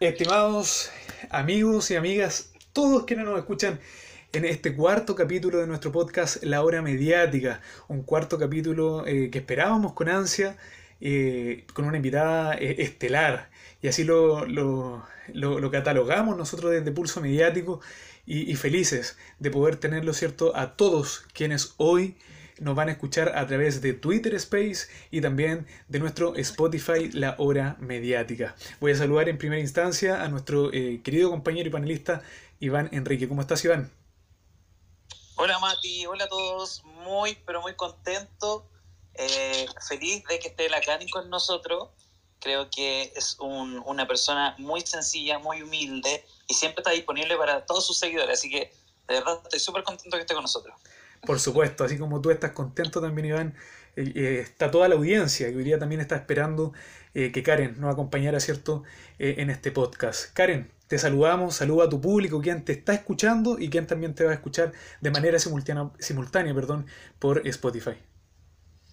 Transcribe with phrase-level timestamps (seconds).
[0.00, 0.92] Estimados
[1.28, 3.80] amigos y amigas, todos quienes nos escuchan
[4.32, 9.38] en este cuarto capítulo de nuestro podcast La Hora Mediática, un cuarto capítulo eh, que
[9.38, 10.56] esperábamos con ansia,
[11.00, 13.50] eh, con una invitada eh, estelar,
[13.82, 17.80] y así lo, lo, lo, catalogamos nosotros desde Pulso Mediático
[18.24, 22.16] y, y, felices de poder tenerlo cierto a todos quienes hoy
[22.60, 27.34] nos van a escuchar a través de Twitter Space y también de nuestro Spotify La
[27.38, 28.54] Hora Mediática.
[28.80, 32.22] Voy a saludar en primera instancia a nuestro eh, querido compañero y panelista
[32.60, 33.28] Iván Enrique.
[33.28, 33.90] ¿Cómo estás, Iván?
[35.36, 36.06] Hola, Mati.
[36.06, 36.82] Hola a todos.
[36.84, 38.68] Muy, pero muy contento.
[39.14, 41.88] Eh, feliz de que esté la Cani con nosotros.
[42.40, 47.66] Creo que es un, una persona muy sencilla, muy humilde y siempre está disponible para
[47.66, 48.38] todos sus seguidores.
[48.38, 48.72] Así que
[49.08, 50.74] de verdad estoy súper contento que esté con nosotros.
[51.22, 53.54] Por supuesto, así como tú estás contento también, Iván,
[53.96, 56.72] eh, eh, está toda la audiencia que hoy día también está esperando
[57.14, 58.84] eh, que Karen nos acompañara, ¿cierto?,
[59.18, 60.32] en este podcast.
[60.32, 64.24] Karen, te saludamos, saluda a tu público, quien te está escuchando y quien también te
[64.24, 66.86] va a escuchar de manera simultánea, perdón,
[67.18, 67.96] por Spotify.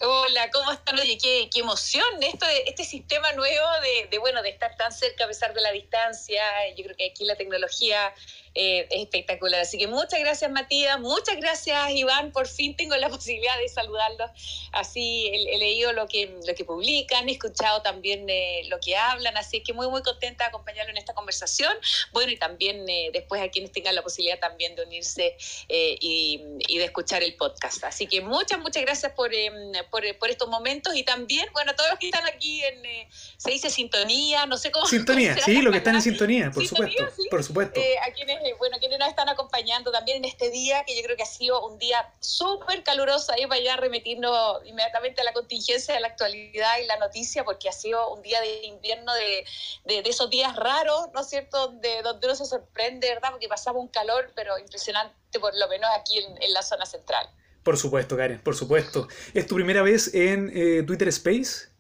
[0.02, 1.00] Hola, ¿cómo están?
[1.00, 4.92] Oye, qué, qué emoción esto de, este sistema nuevo de, de, bueno, de estar tan
[4.92, 6.42] cerca a pesar de la distancia.
[6.76, 8.14] Yo creo que aquí la tecnología
[8.56, 9.61] eh, es espectacular.
[9.61, 14.31] Así que muchas gracias Matías, muchas gracias Iván, por fin tengo la posibilidad de saludarlos.
[14.72, 18.95] Así he, he leído lo que, lo que publican, he escuchado también eh, lo que
[18.95, 21.73] hablan, así que muy muy contenta de acompañarlo en esta conversación.
[22.12, 25.36] Bueno, y también eh, después a quienes tengan la posibilidad también de unirse
[25.69, 27.84] eh, y, y, de escuchar el podcast.
[27.84, 29.53] Así que muchas, muchas gracias por, em,
[29.90, 33.09] por, por, estos momentos y también, bueno, a todos los que están aquí en, eh,
[33.38, 34.86] se dice sintonía, no sé cómo.
[34.86, 36.92] Sintonía, sí, lo que están en sintonía, por ¿Sintonía?
[36.92, 37.22] supuesto.
[37.22, 37.28] ¿Sí?
[37.30, 37.80] Por supuesto.
[37.80, 41.24] a quienes bueno, quienes nos están acompañando también en este día, que yo creo que
[41.24, 46.00] ha sido un día súper caluroso, ahí para allá remitirnos inmediatamente a la contingencia de
[46.00, 49.46] la actualidad y la noticia, porque ha sido un día de invierno de,
[49.86, 53.88] de, esos días raros, ¿no es cierto?, donde uno se sorprende, ¿verdad?, porque pasaba un
[53.88, 57.30] calor, pero impresionante, por lo menos aquí en, en la zona central.
[57.66, 59.08] Por supuesto, Karen, por supuesto.
[59.34, 61.75] ¿Es tu primera vez en eh, Twitter Space?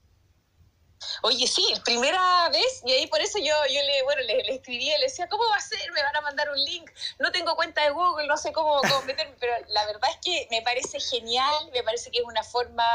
[1.21, 4.89] Oye, sí, primera vez, y ahí por eso yo, yo le, bueno, le, le escribí,
[4.89, 5.91] le decía, ¿cómo va a ser?
[5.91, 6.89] Me van a mandar un link,
[7.19, 10.47] no tengo cuenta de Google, no sé cómo, cómo meterme, pero la verdad es que
[10.51, 12.85] me parece genial, me parece que es una forma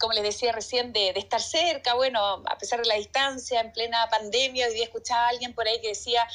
[0.00, 3.72] como les decía recién, de, de, estar cerca, bueno, a pesar de la distancia, en
[3.72, 6.26] plena pandemia, hoy día escuchaba a alguien por ahí que decía,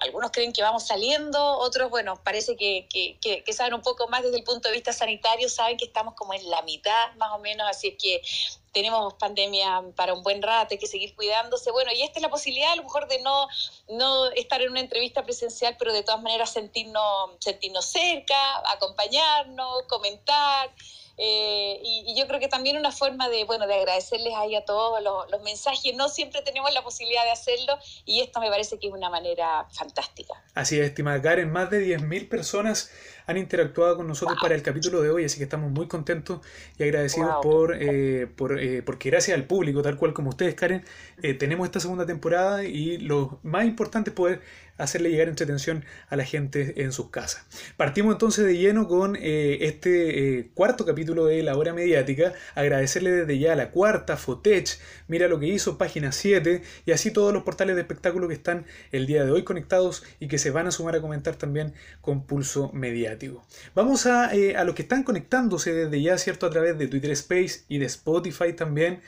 [0.00, 4.08] algunos creen que vamos saliendo, otros, bueno, parece que, que, que, que saben un poco
[4.08, 7.30] más desde el punto de vista sanitario, saben que estamos como en la mitad, más
[7.30, 8.22] o menos, así que
[8.72, 11.70] tenemos pandemia para un buen rato, hay que seguir cuidándose.
[11.70, 13.46] Bueno, y esta es la posibilidad a lo mejor de no,
[13.90, 18.36] no estar en una entrevista presencial, pero de todas maneras sentirnos, sentirnos cerca,
[18.72, 20.70] acompañarnos, comentar.
[21.18, 25.02] Eh, y, yo creo que también una forma de, bueno, de agradecerles ahí a todos
[25.02, 25.94] los, los, mensajes.
[25.94, 29.66] No siempre tenemos la posibilidad de hacerlo y esto me parece que es una manera
[29.72, 30.42] fantástica.
[30.54, 32.90] Así es, estimada Karen, más de 10.000 personas
[33.32, 36.40] han interactuado con nosotros para el capítulo de hoy, así que estamos muy contentos
[36.78, 37.42] y agradecidos wow.
[37.42, 40.84] por, eh, por eh, porque gracias al público, tal cual como ustedes, Karen,
[41.22, 44.40] eh, tenemos esta segunda temporada y lo más importante es poder
[44.78, 47.46] hacerle llegar entretención a la gente en sus casas.
[47.76, 52.32] Partimos entonces de lleno con eh, este eh, cuarto capítulo de La Hora Mediática.
[52.54, 54.78] Agradecerle desde ya a la cuarta, Fotech,
[55.08, 58.66] mira lo que hizo, página 7, y así todos los portales de espectáculo que están
[58.90, 62.26] el día de hoy conectados y que se van a sumar a comentar también con
[62.26, 63.44] Pulso Mediático.
[63.74, 66.46] Vamos a, eh, a los que están conectándose desde ya, ¿cierto?
[66.46, 69.00] A través de Twitter Space y de Spotify también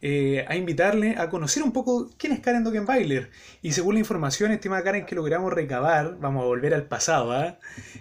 [0.00, 3.30] eh, a invitarle a conocer un poco quién es Karen Dockenbailer.
[3.62, 7.56] Y según la información, estimada Karen, que logramos recabar, vamos a volver al pasado, ¿eh?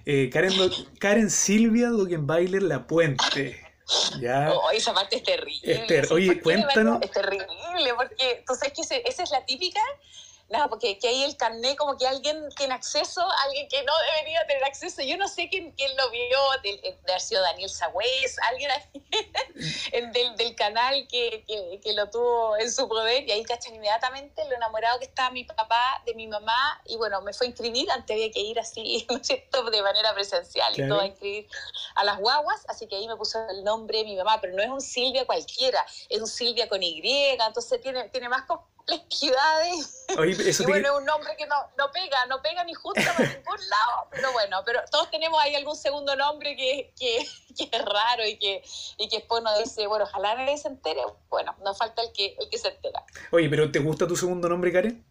[0.06, 0.70] Eh, Karen, Do
[1.00, 3.64] Karen Silvia Dockenbailer La Puente.
[4.20, 4.52] ¿Ya?
[4.52, 6.04] Oh, esa parte es terrible.
[6.12, 7.02] Oye, cuéntanos.
[7.02, 7.48] Es terrible,
[7.96, 9.80] porque tú sabes que esa es la típica
[10.50, 14.46] nada, porque que hay el carnet como que alguien tiene acceso, alguien que no debería
[14.48, 15.02] tener acceso.
[15.02, 18.72] Yo no sé quién, quién lo vio, de, de haber sido Daniel Sagüez, alguien
[20.14, 24.44] del, del, canal que, que, que, lo tuvo en su poder y ahí cachan inmediatamente
[24.46, 27.90] lo enamorado que estaba mi papá de mi mamá y bueno, me fue a inscribir,
[27.92, 30.88] antes había que ir así, ¿no es cierto?, de manera presencial claro.
[30.88, 31.48] y todo a inscribir
[31.96, 34.64] a las guaguas, así que ahí me puso el nombre de mi mamá, pero no
[34.64, 38.44] es un Silvia cualquiera, es un Silvia con Y, entonces tiene, tiene más
[38.88, 40.06] complejidades.
[40.18, 43.02] Oye, eso y bueno, es un nombre que no, no pega, no pega ni junto
[43.16, 47.70] por ningún lado, pero bueno, pero todos tenemos ahí algún segundo nombre que, que, que
[47.72, 48.64] es raro y que,
[48.98, 51.02] y que después uno dice, bueno, ojalá nadie se entere.
[51.30, 53.04] Bueno, no falta el que, el que se entera.
[53.32, 55.06] Oye, pero ¿te gusta tu segundo nombre, Karen?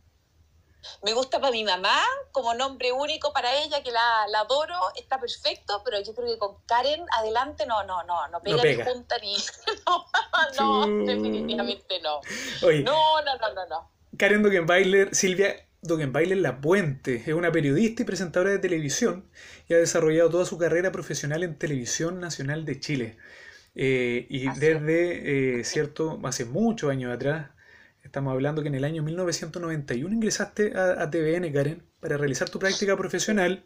[1.04, 2.00] Me gusta para mi mamá,
[2.32, 6.38] como nombre único para ella, que la, la, adoro, está perfecto, pero yo creo que
[6.38, 8.84] con Karen adelante no, no, no, no pega, no pega.
[8.84, 9.36] ni junta ni.
[10.58, 12.20] no, no definitivamente no.
[12.66, 13.90] Oye, no, no, no, no, no.
[14.16, 17.16] Karen Dockenbailer, Silvia, Dogenbailer La Puente.
[17.16, 19.28] Es una periodista y presentadora de televisión
[19.68, 23.18] y ha desarrollado toda su carrera profesional en Televisión Nacional de Chile.
[23.74, 27.50] Eh, y desde, eh, cierto, hace muchos años atrás,
[28.06, 32.96] estamos hablando que en el año 1991 ingresaste a, TVN, Karen, para realizar tu práctica
[32.96, 33.64] profesional,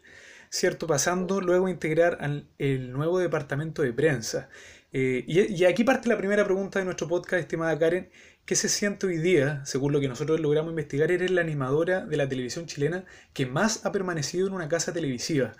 [0.49, 0.87] ¿cierto?
[0.87, 4.49] Pasando luego a integrar al el nuevo departamento de prensa.
[4.93, 8.09] Eh, y, y, aquí parte la primera pregunta de nuestro podcast, estimada Karen.
[8.45, 12.17] ¿Qué se siente hoy día, según lo que nosotros logramos investigar, eres la animadora de
[12.17, 15.53] la televisión chilena que más ha permanecido en una casa televisiva?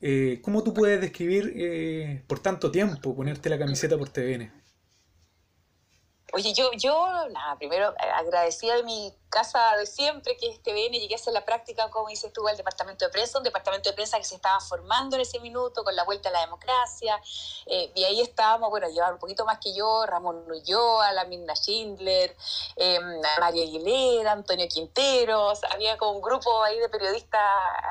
[0.00, 4.52] Eh, ¿Cómo tú puedes describir eh, por tanto tiempo ponerte la camiseta por TVN?
[6.32, 10.92] Oye, yo, yo, nada, primero eh, agradecida de mi casa de siempre, que es TVN,
[10.92, 13.94] llegué a hacer la práctica, como dices tú, al departamento de prensa, un departamento de
[13.94, 17.20] prensa que se estaba formando en ese minuto con la vuelta a la democracia,
[17.66, 21.54] eh, y ahí estábamos, bueno, llevaban un poquito más que yo, Ramón Ulloa, la Mirna
[21.54, 22.36] Schindler,
[22.76, 23.00] eh,
[23.40, 27.40] María Aguilera, Antonio Quinteros, había como un grupo ahí de periodistas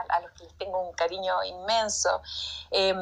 [0.09, 2.21] a, los que les tengo un cariño inmenso,
[2.71, 2.97] em,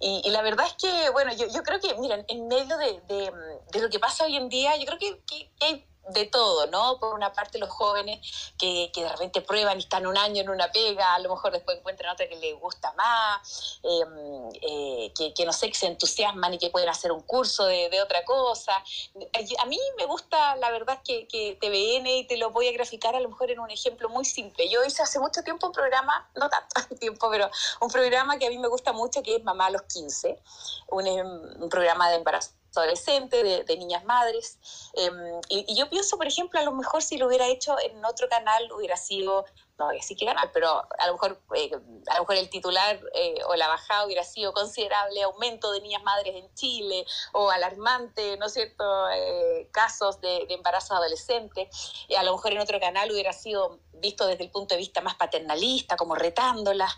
[0.00, 3.32] y, la verdad es que, bueno, yo, yo creo que, miren, en medio de, de,
[3.72, 6.98] de lo que pasa hoy en día, yo creo que, que hay de todo, ¿no?
[6.98, 10.48] Por una parte los jóvenes que, que, de repente prueban y están un año en
[10.48, 15.44] una pega, a lo mejor después encuentran otra que les gusta más, em, eh, que,
[15.44, 18.72] no sé, que se entusiasman y que pueden hacer un curso de, de, otra cosa.
[18.76, 23.14] A mí me gusta, la verdad, que, que TVN, y te lo voy a graficar
[23.14, 24.68] a lo mejor en un ejemplo muy simple.
[24.68, 27.50] Yo hice hace mucho tiempo un programa, no tanto tiempo, pero
[27.80, 30.40] un programa que a mí me gusta mucho, que es Mamá a los 15,
[30.88, 34.58] un, em, un programa de embarazo adolescente, de, niñas madres.
[34.94, 38.28] Em, y, yo pienso, por ejemplo, a lo mejor si lo hubiera hecho en otro
[38.28, 39.44] canal hubiera sido
[39.78, 41.70] no así que ganar, pero a lo mejor, eh,
[42.08, 46.02] a lo mejor el titular eh, o la bajada hubiera sido considerable aumento de niñas
[46.02, 51.70] madres en Chile o alarmante, ¿no es cierto?, eh, casos de, de embarazo adolescente.
[52.08, 55.00] Y a lo mejor en otro canal hubiera sido visto desde el punto de vista
[55.00, 56.92] más paternalista, como retándolas.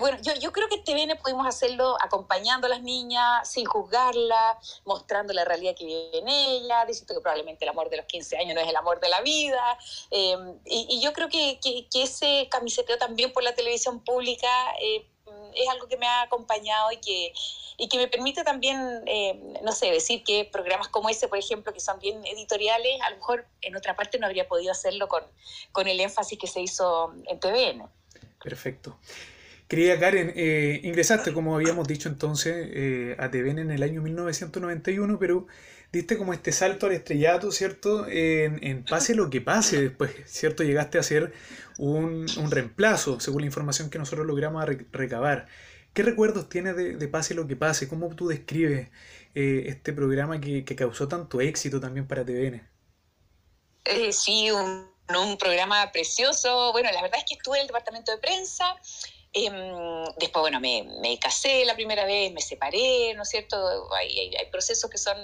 [0.00, 4.80] bueno, yo, yo creo que este TVN pudimos hacerlo acompañando a las niñas, sin juzgarlas,
[4.84, 8.36] mostrando la realidad que vive en ella, diciendo que probablemente el amor de los 15
[8.38, 9.78] años no es el amor de la vida.
[10.10, 12.19] y, yo creo que, que es
[12.50, 14.48] camiseteo también por la televisión pública
[14.82, 15.06] eh,
[15.54, 17.32] es algo que me ha acompañado y que,
[17.78, 21.72] y que me permite también, eh, no sé, decir que programas como ese, por ejemplo,
[21.72, 25.22] que son bien editoriales, a lo mejor en otra parte no habría podido hacerlo con,
[25.72, 27.88] con el énfasis que se hizo en TVN.
[28.42, 28.98] Perfecto.
[29.68, 35.46] Querida Karen, eh, ingresaste, como habíamos dicho entonces, a TVN en el año 1991, pero
[35.92, 38.06] diste como este salto al estrellato, ¿cierto?
[38.06, 40.62] En, en, pase lo que pase después, ¿cierto?
[40.62, 41.32] Llegaste a ser
[41.78, 45.48] un, un reemplazo, según la información que nosotros logramos recabar.
[45.92, 47.88] ¿Qué recuerdos tienes de, de, Pase lo que pase?
[47.88, 48.88] ¿Cómo tú describes
[49.34, 52.68] eh, este programa que, que, causó tanto éxito también para TVN?
[53.86, 56.70] Eh, sí, un, un, programa precioso.
[56.70, 58.76] Bueno, la verdad es que estuve en el departamento de prensa.
[59.32, 59.50] Eh,
[60.18, 63.92] después, bueno, me, me, casé la primera vez, me separé, ¿no es cierto?
[63.94, 65.18] Hay, hay, hay procesos que son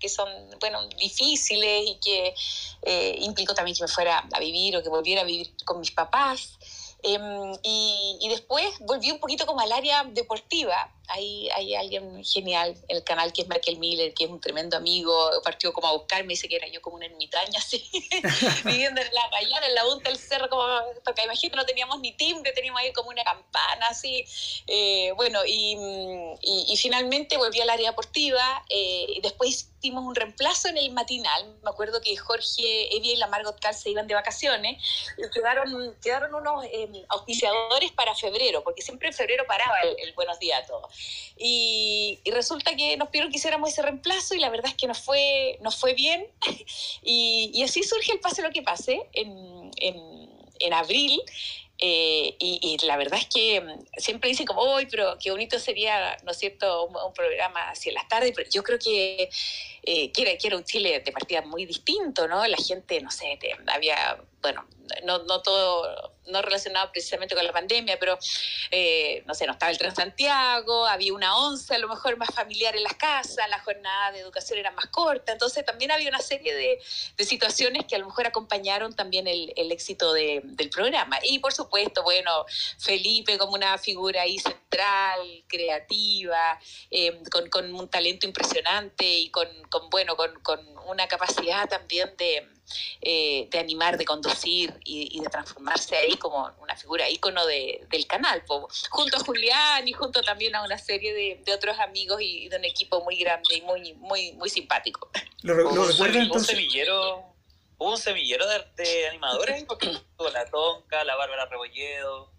[0.00, 2.34] que son, bueno, difíciles y que
[2.82, 5.92] eh, implicó también que me fuera a vivir o que volviera a vivir con mis
[5.92, 6.58] papás.
[7.02, 10.92] Em, y, y, después volví un poquito como al área deportiva.
[11.08, 14.76] Hay, hay alguien genial en el canal que es Michael Miller, que es un tremendo
[14.76, 15.12] amigo,
[15.42, 17.90] partió como a buscarme, dice que era yo como una ermitaña así,
[18.64, 20.62] viviendo en la rayana, en la punta del cerro, como,
[21.04, 24.24] porque imagino no teníamos ni timbre, teníamos ahí como una campana así,
[24.66, 25.76] eh, bueno, y,
[26.42, 30.92] y, y, finalmente volví al área deportiva, eh, y después hicimos un reemplazo en el
[30.92, 34.82] matinal, me acuerdo que Jorge Evia y la Margot Cal se iban de vacaciones,
[35.16, 40.12] y quedaron, quedaron unos eh, auspiciadores para febrero, porque siempre en febrero paraba el, el
[40.12, 40.92] Buenos Días a todos.
[41.38, 44.86] Y, y, resulta que nos pidieron que hiciéramos ese reemplazo y la verdad es que
[44.86, 46.26] nos fue, nos fue bien.
[47.02, 51.22] y, y, así surge el Pase lo que pase en, en, en abril.
[51.82, 56.14] Eh, y, la verdad es que mm, siempre dicen como, hoy, pero qué bonito sería,
[56.24, 59.30] ¿no es cierto?, un, un programa en las tardes, pero yo creo que,
[59.82, 60.12] eh,
[60.54, 62.46] un Chile de partida muy distinto, ¿no?
[62.46, 64.66] La gente, no sé, había, bueno,
[65.04, 68.18] no, no todo, no relacionado precisamente con la pandemia, pero
[68.70, 72.76] eh, no sé, no estaba el Transantiago, había una once a lo mejor más familiar
[72.76, 76.54] en las casas, la jornada de educación era más corta, entonces también había una serie
[76.54, 76.80] de,
[77.16, 81.18] de situaciones que a lo mejor acompañaron también el, el éxito de, del programa.
[81.22, 82.44] Y por supuesto, bueno,
[82.78, 86.58] Felipe como una figura ahí central, creativa,
[86.90, 92.14] eh, con, con, un talento impresionante y con, con bueno, con, con una capacidad también
[92.16, 92.46] de
[93.00, 97.86] eh, de animar, de conducir y, y, de transformarse ahí como una figura ícono de,
[97.90, 101.78] del canal, po, junto a Julián y junto también a una serie de, de otros
[101.78, 105.10] amigos y, de un equipo muy grande y muy, muy, muy simpático.
[105.42, 106.56] ¿Lo, lo recuerda entonces?
[106.56, 107.30] semillero
[107.80, 108.46] hubo un semillero
[108.76, 109.90] de, animadores, porque
[110.32, 112.30] la Tonka, la Bárbara Rebolledo.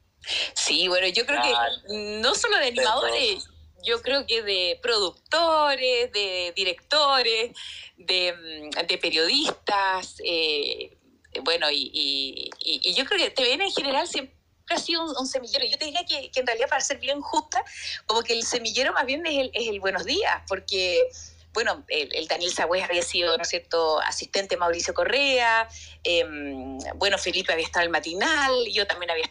[0.53, 3.49] Sí, bueno, yo creo que no solo de animadores,
[3.83, 7.51] yo creo que de productores, de directores,
[7.97, 10.97] de, mm, periodistas, eh,
[11.43, 12.49] bueno, y,
[12.95, 14.35] yo creo que TVN en general siempre
[14.69, 15.65] ha sido un, semillero.
[15.65, 17.63] Yo te diría que, en realidad, para ser bien justa,
[18.05, 21.09] como que el semillero más bien es el, es el buenos días, porque
[21.53, 25.67] bueno, el, Daniel Sagüez había sido, ¿no es cierto?, asistente Mauricio Correa,
[26.03, 29.25] em, bueno, Felipe había estado en el matinal, yo también había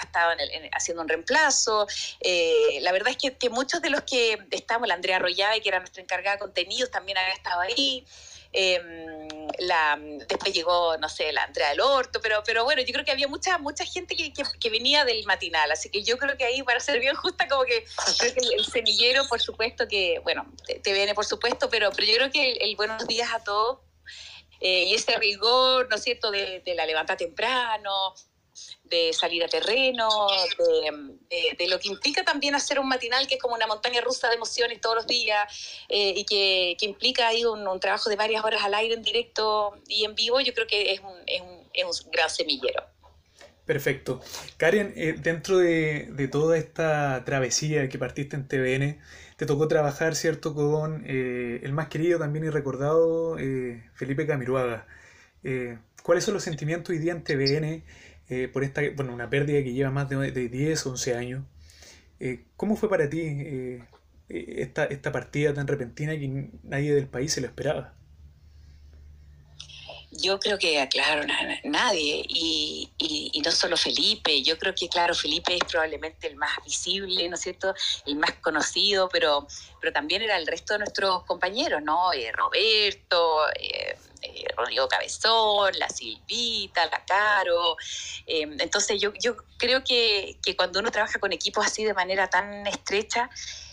[0.00, 0.32] estado
[0.72, 1.86] haciendo un reemplazo.
[2.20, 5.78] Eh, la verdad es que, muchos de los que estábamos, la Andrea Arroyave, que era
[5.78, 8.06] nuestra encargada de contenidos, también había estado ahí.
[8.52, 9.28] Em,
[9.58, 13.10] la, después llegó, no sé, la Andrea del Horto, pero, pero bueno, yo creo que
[13.10, 16.62] había mucha, mucha gente que, que, venía del matinal, así que yo creo que ahí,
[16.62, 17.84] para ser bien justa, como que
[18.18, 20.50] creo que el, semillero, por supuesto que, bueno,
[20.82, 23.80] te, viene por supuesto, pero, pero yo creo que el, buenos días a todos
[24.60, 28.14] eh, y ese rigor, ¿no es cierto?, de, de la levanta temprano,
[28.84, 30.08] de salir a terreno,
[31.58, 34.36] de, lo que implica también hacer un matinal que es como una montaña rusa de
[34.36, 38.74] emociones todos los días eh, y que, implica ahí un, trabajo de varias horas al
[38.74, 42.10] aire en directo y en vivo, yo creo que es un, es un, es un
[42.10, 42.82] gran semillero.
[43.66, 44.22] Perfecto.
[44.56, 48.98] Karen, eh, dentro de, toda esta travesía que partiste en TVN,
[49.36, 53.36] te tocó trabajar, ¿cierto?, con eh, el más querido también y recordado
[53.94, 54.86] Felipe Camiruaga.
[56.08, 57.84] ¿Cuáles son los sentimientos hoy día en TVN?
[58.30, 61.44] Eh, por esta, bueno, una pérdida que lleva más de, de 10, 11 años.
[62.20, 63.84] Eh, ¿Cómo fue para ti eh,
[64.28, 67.94] esta, esta partida tan repentina que nadie del país se lo esperaba?
[70.10, 71.26] Yo creo que, claro,
[71.64, 76.50] nadie, y, y, no solo Felipe, yo creo que, claro, Felipe es probablemente el más
[76.64, 77.74] visible, ¿no es cierto?,
[78.06, 79.46] el más conocido, pero,
[79.80, 82.10] pero también era el resto de nuestros compañeros, ¿no?
[82.32, 83.42] Roberto,
[84.56, 87.76] Rodrigo Cabezón, la Silvita, la Caro.
[88.26, 92.28] Em, entonces yo, yo creo que, que, cuando uno trabaja con equipos así de manera
[92.28, 93.30] tan estrecha,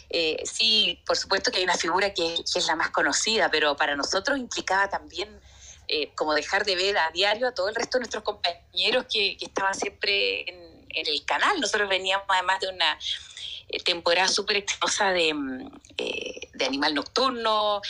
[0.09, 3.95] eh, sí, por supuesto que hay una figura que, es la más conocida, pero para
[3.95, 5.29] nosotros implicaba también
[5.87, 9.37] eh, como dejar de ver a diario a todo el resto de nuestros compañeros que,
[9.41, 11.59] estaban siempre en, el canal.
[11.59, 12.97] Nosotros veníamos además de una
[13.83, 17.81] temporada súper exitosa de, mm, de Animal Nocturno,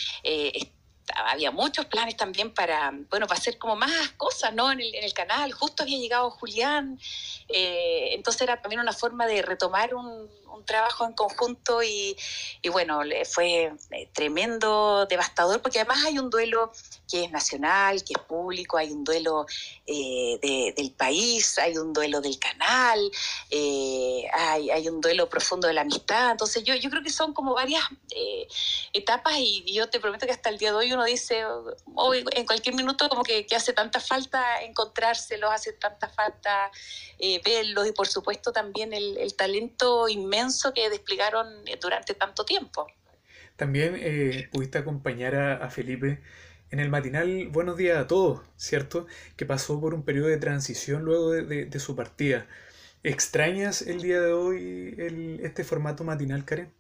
[1.13, 4.71] había muchos planes también para, bueno, para hacer como más cosas, ¿no?
[4.71, 5.51] En el, en el canal.
[5.51, 6.99] Justo había llegado Julián,
[7.47, 12.15] eh, entonces era también una forma de retomar un, un trabajo en conjunto y,
[12.61, 16.71] y bueno, fue eh, tremendo, devastador, porque además hay un duelo
[17.09, 19.45] que es nacional, que es público, hay un duelo
[19.85, 22.99] eh, del país, hay un duelo del canal,
[23.51, 26.31] eh, hay, hay, un duelo profundo de la amistad.
[26.31, 27.83] Entonces yo, yo creo que son como varias
[28.93, 31.43] etapas y, yo te prometo que hasta el día de hoy uno dice,
[32.31, 36.71] en cualquier minuto como que, que hace tanta falta encontrárselos, hace tanta falta
[37.43, 42.87] verlos y por supuesto también el, el talento inmenso que desplegaron eh, durante tanto tiempo.
[43.55, 46.21] También eh, pudiste acompañar a, Felipe
[46.71, 49.07] en el matinal Buenos días a todos, ¿cierto?
[49.37, 52.47] Que pasó por un periodo de transición luego de, su partida.
[53.03, 54.95] ¿Extrañas el día de hoy
[55.41, 56.73] este formato matinal, Karen?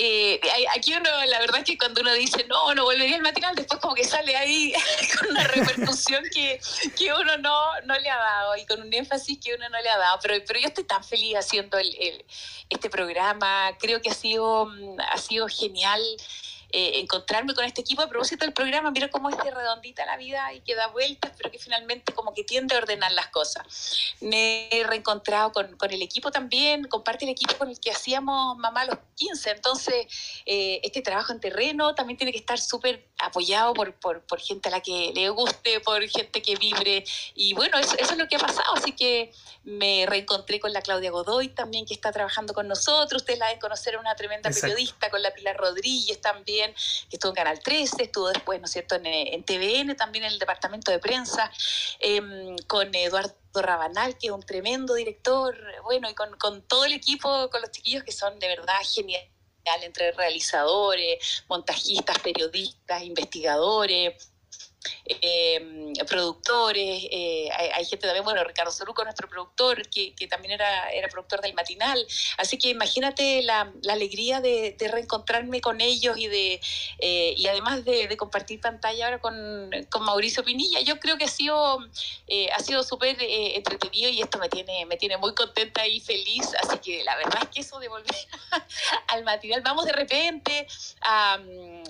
[0.00, 0.40] Eh,
[0.76, 3.80] aquí uno, la verdad es que cuando uno dice, no, no volvería al matinal, después
[3.80, 4.72] como que sale ahí
[5.18, 6.60] con una repercusión que,
[6.96, 9.90] que uno no, no le ha dado y con un énfasis que uno no le
[9.90, 10.20] ha dado.
[10.22, 12.24] Pero, pero yo estoy tan feliz haciendo el,
[12.70, 16.00] este programa, creo que ha sido, mm, ha sido genial.
[16.70, 18.02] Eh, encontrarme con este equipo.
[18.02, 21.32] A propósito del programa, mira cómo es de redondita la vida y que da vueltas,
[21.34, 23.62] pero que finalmente como que tiende a ordenar las cosas.
[24.20, 28.58] Me he reencontrado con, con el equipo también, comparte el equipo con el que hacíamos
[28.58, 29.50] Mamá a los 15.
[29.50, 34.38] Entonces, eh, este trabajo en terreno también tiene que estar súper apoyado por, por, por,
[34.38, 37.02] gente a la que le guste, por gente que vibre.
[37.34, 38.74] Y bueno, eso, eso es lo que ha pasado.
[38.74, 39.32] Así que
[39.64, 43.22] me reencontré con la Claudia Godoy también, que está trabajando con nosotros.
[43.22, 47.36] Ustedes la deben conocer, una tremenda periodista, con la Pilar Rodríguez también que estuvo en
[47.36, 51.50] Canal 13, estuvo después, ¿no es cierto?, en, TVN, también en el departamento de prensa,
[52.00, 56.92] em, con Eduardo Rabanal, que es un tremendo director, bueno, y con, con todo el
[56.92, 59.30] equipo, con los chiquillos que son de verdad geniales
[59.82, 64.30] entre realizadores, montajistas, periodistas, investigadores,
[65.04, 70.90] eh, productores, eh, hay, gente también, bueno, Ricardo Soruco, nuestro productor, que, que, también era,
[70.90, 72.06] era productor del matinal.
[72.36, 76.60] Así que imagínate la, la alegría de, de, reencontrarme con ellos y de
[76.98, 80.80] eh, y además de, compartir pantalla ahora con, con, Mauricio Pinilla.
[80.80, 81.78] Yo creo que ha sido
[82.26, 86.48] eh, ha sido súper entretenido y esto me tiene, me tiene muy contenta y feliz.
[86.62, 88.16] Así que la verdad es que eso de volver
[89.08, 90.66] al matinal, vamos de repente
[91.02, 91.38] a,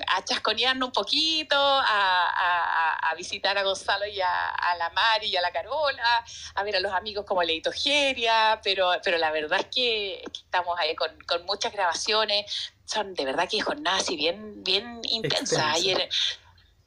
[0.09, 2.78] a chasconearnos un poquito, a a,
[3.17, 6.93] visitar a Gonzalo y a, la Mari y a la Carola, a ver a los
[6.93, 11.73] amigos como Leito Geria, pero, pero la verdad es que, estamos ahí con, con, muchas
[11.73, 12.73] grabaciones.
[12.85, 15.77] Son de verdad que jornadas así bien, bien intensas.
[15.77, 16.09] Ayer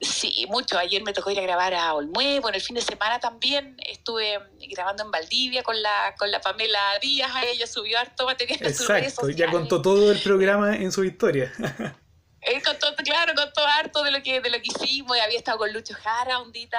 [0.02, 0.80] Sí, mucho.
[0.80, 2.40] Ayer me tocó ir a grabar a Olmué.
[2.40, 4.40] Bueno, el fin de semana también estuve
[4.72, 7.32] grabando en Valdivia con la, con la Pamela Díaz.
[7.46, 11.54] Ella subió harto material Exacto, ya contó todo el programa en su historia.
[12.42, 15.60] Él contó, claro, contó harto de lo que de lo que hicimos, y había estado
[15.60, 16.70] con Lucho Jara un día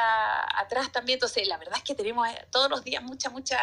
[0.56, 3.60] atrás también, entonces la verdad es que tenemos eh, todos los días muchas, muchas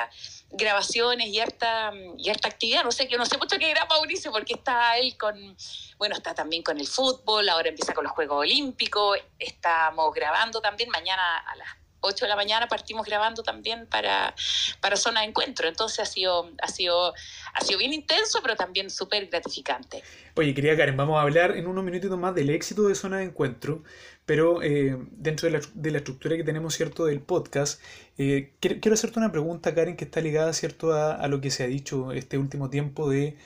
[0.50, 4.32] grabaciones y harta, y harta actividad, no sé, que no sé mucho qué era Mauricio,
[4.32, 5.58] porque está él con,
[5.98, 10.90] bueno, está también con el fútbol, ahora empieza con los Juegos Olímpicos, estamos grabando también
[10.90, 11.68] mañana a las
[12.02, 14.34] 8 de la mañana partimos grabando también para,
[14.80, 15.68] para Zona de Encuentro.
[15.68, 17.14] Entonces ha sido, ha sido,
[17.54, 20.04] ha sido bien intenso, pero también súper gratificante.
[20.36, 23.26] Oye, quería Karen, vamos a hablar en unos minutitos más del éxito de Zona de
[23.26, 23.84] Encuentro,
[24.26, 27.82] pero eh, dentro de la, estructura que tenemos, ¿cierto?, del podcast,
[28.18, 31.68] eh, quiero, hacerte una pregunta, Karen, que está ligada, ¿cierto?, a, lo que se ha
[31.68, 33.38] dicho este último tiempo de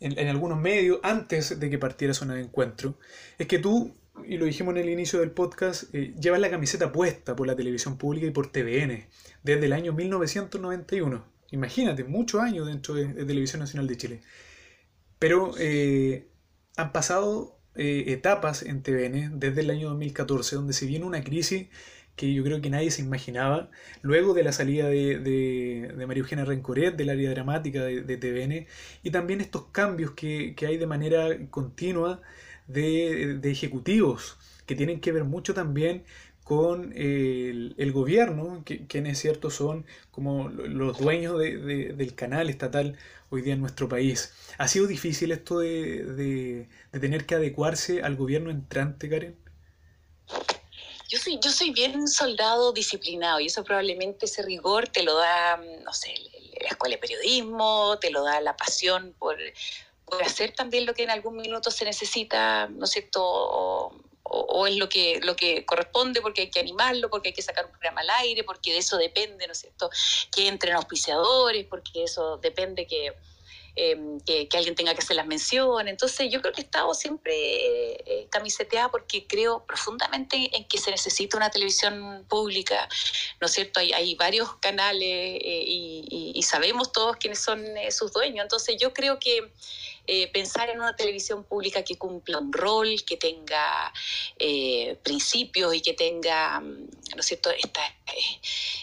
[0.00, 2.96] en, algunos medios antes de que partiera Zona de Encuentro,
[3.38, 3.94] es que tú
[4.24, 7.56] y lo dijimos en el inicio del podcast, eh, llevas la camiseta puesta por la
[7.56, 9.06] televisión pública y por TVN
[9.42, 11.24] desde el año 1991.
[11.50, 14.20] Imagínate, muchos años dentro de, Televisión Nacional de Chile.
[15.18, 15.52] Pero
[16.80, 21.68] han pasado eh, etapas en TVN desde el año 2014, donde se viene una crisis
[22.16, 23.70] que yo creo que nadie se imaginaba,
[24.02, 28.66] luego de la salida de, de, María Eugenia Rencoret del área dramática de, de TVN,
[29.02, 32.20] y también estos cambios que hay de manera continua
[32.72, 36.04] de, ejecutivos que tienen que ver mucho también
[36.50, 42.98] con el, gobierno, que, quienes cierto son como los dueños del canal estatal
[43.30, 44.32] hoy día en nuestro país.
[44.58, 49.38] ¿Ha sido difícil esto de, tener que adecuarse al gobierno entrante, Karen?
[51.08, 55.56] Yo soy, yo soy bien soldado disciplinado y eso probablemente ese rigor te lo da,
[55.84, 56.12] no sé,
[56.62, 59.36] la escuela de periodismo, te lo da la pasión por,
[60.24, 63.94] hacer también lo que en algún minuto se necesita, ¿no es cierto?
[64.22, 67.64] O, es lo que, lo que corresponde porque hay que animarlo, porque hay que sacar
[67.64, 69.90] un programa al aire, porque de eso depende, ¿no es cierto?
[70.34, 73.12] Que entren auspiciadores, porque eso depende que,
[73.74, 75.90] em, que, alguien tenga que hacer las menciones.
[75.90, 80.90] Entonces yo creo que he estado siempre eh, camiseteada porque creo profundamente en que se
[80.90, 82.88] necesita una televisión pública,
[83.40, 83.80] ¿no es cierto?
[83.80, 88.44] Hay, hay varios canales eh, y, y, sabemos todos quiénes son eh, sus dueños.
[88.44, 89.50] Entonces yo creo que
[90.12, 93.92] eh, pensar en una televisión pública que cumpla un rol, que tenga
[94.40, 98.40] eh, principios y que tenga, mm, ¿no cierto?, esta, eh,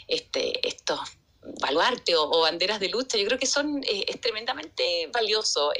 [0.07, 1.01] este, estos
[1.59, 5.71] baluarte o, banderas de lucha, yo creo que son es tremendamente valioso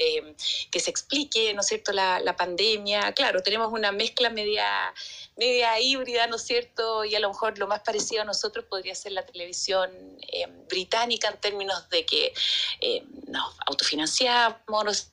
[0.70, 3.12] que se explique, ¿no es cierto?, la, pandemia.
[3.12, 4.94] Claro, tenemos una mezcla media,
[5.36, 8.94] media híbrida, ¿no es cierto?, y a lo mejor lo más parecido a nosotros podría
[8.94, 9.90] ser la televisión
[10.68, 12.32] británica en términos de que
[13.26, 15.12] nos autofinanciamos,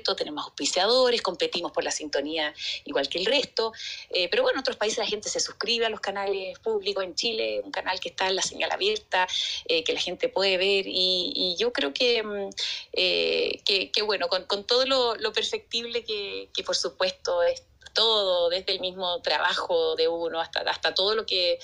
[0.00, 3.72] tenemos auspiciadores, competimos por la sintonía igual que el resto,
[4.10, 7.14] eh, pero bueno, en otros países la gente se suscribe a los canales públicos, en
[7.14, 9.26] Chile un canal que está en la señal abierta,
[9.66, 12.50] eh, que la gente puede ver y, yo creo que, mm,
[12.92, 17.62] eh, que, bueno, con, todo lo, perfectible que, por supuesto es
[17.94, 21.58] todo, desde el mismo trabajo de uno hasta, hasta todo lo que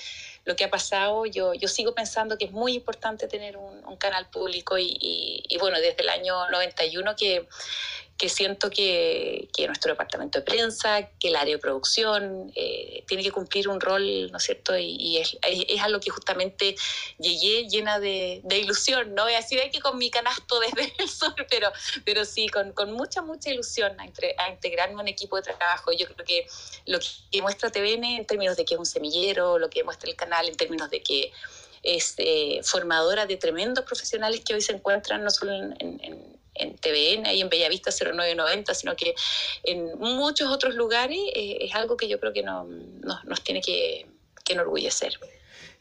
[0.45, 4.29] lo que ha pasado, yo, yo sigo pensando que es muy importante tener un, canal
[4.29, 4.97] público y,
[5.47, 7.47] y, bueno, desde el año 91 que,
[8.19, 13.31] que siento que, nuestro departamento de prensa, que el área de producción eh, tiene que
[13.31, 14.77] cumplir un rol, ¿no es cierto?
[14.77, 16.75] Y, es, es, a lo que justamente
[17.17, 19.29] llegué llena de, ilusión, ¿no?
[19.29, 21.71] Y así de que con mi canasto desde el sur, pero,
[22.03, 25.93] pero sí, con, mucha, mucha ilusión a, entre, a, integrarme en un equipo de trabajo.
[25.93, 26.45] Yo creo que
[26.87, 26.99] lo
[27.31, 30.49] que muestra TVN en términos de que es un semillero, lo que muestra el canal
[30.49, 31.31] en términos de que
[31.83, 36.75] es eh, formadora de tremendos profesionales que hoy se encuentran no solo en, en en
[36.75, 39.15] TVN, ahí en Bellavista 0990, sino que
[39.63, 44.05] en muchos otros lugares eh, es algo que yo creo que no, nos tiene que,
[44.43, 45.13] que enorgullecer.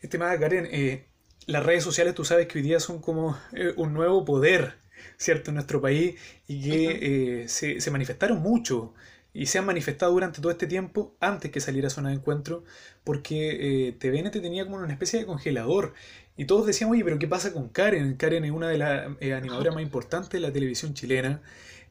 [0.00, 1.04] Estimada Karen, eh,
[1.46, 4.74] las redes sociales tú sabes que hoy día son como eh, un nuevo poder,
[5.16, 8.94] ¿cierto?, en nuestro país y que se, se manifestaron mucho
[9.34, 12.64] y se han manifestado durante todo este tiempo antes que saliera Zona de Encuentro,
[13.04, 15.94] porque TVN te tenía como una especie de congelador
[16.38, 18.14] y todos decíamos, oye, pero ¿qué pasa con Karen?
[18.14, 21.42] Karen es una de las eh, animadoras más importantes de la televisión chilena.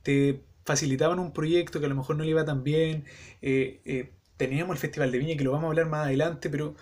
[0.03, 3.03] Te facilitaban un proyecto que a lo mejor no le iba tan bien.
[3.41, 6.75] Eh, eh, teníamos el Festival de Viña, que lo vamos a hablar más adelante, pero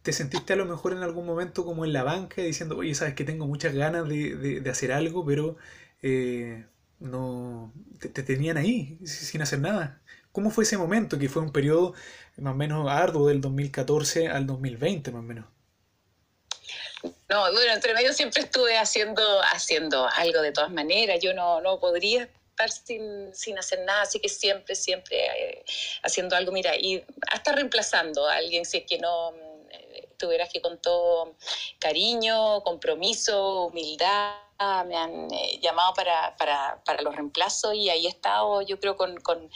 [0.00, 3.14] te sentiste a lo mejor en algún momento como en la banca diciendo, oye, sabes
[3.14, 5.58] que tengo muchas ganas de, hacer algo, pero
[7.00, 10.00] no te, tenían ahí sin hacer nada.
[10.32, 11.92] ¿Cómo fue ese momento, que fue un periodo
[12.38, 15.59] más o menos arduo del 2014 al 2020, más o menos?
[17.30, 21.20] No, bueno, entre medio siempre estuve haciendo, haciendo algo de todas maneras.
[21.22, 25.64] Yo no, no podría estar sin, sin hacer nada, así que siempre, siempre eh,
[26.02, 26.50] haciendo algo.
[26.50, 29.32] Mira, y hasta reemplazando a alguien si es que no
[29.70, 31.36] eh, tuvieras que con todo
[31.78, 34.34] cariño, compromiso, humildad
[34.86, 38.96] me han eh, llamado para, para, para, los reemplazos y ahí he estado, yo creo,
[38.96, 39.48] con, con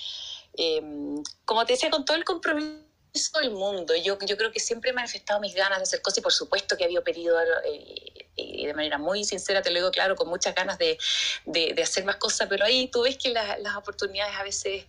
[0.57, 2.84] em, como te decía, con todo el compromiso
[3.15, 3.95] del mundo.
[3.95, 6.77] Yo, yo creo que siempre he manifestado mis ganas de hacer cosas y por supuesto
[6.77, 10.55] que había pedido eh, y de manera muy sincera, te lo digo claro, con muchas
[10.55, 10.99] ganas de,
[11.45, 14.85] de, hacer más cosas, pero ahí tú ves que las oportunidades a veces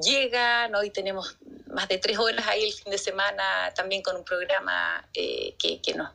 [0.00, 1.36] llegan, hoy tenemos
[1.70, 5.80] más de tres horas ahí el fin de semana también con un programa eh, que,
[5.80, 6.10] que nos,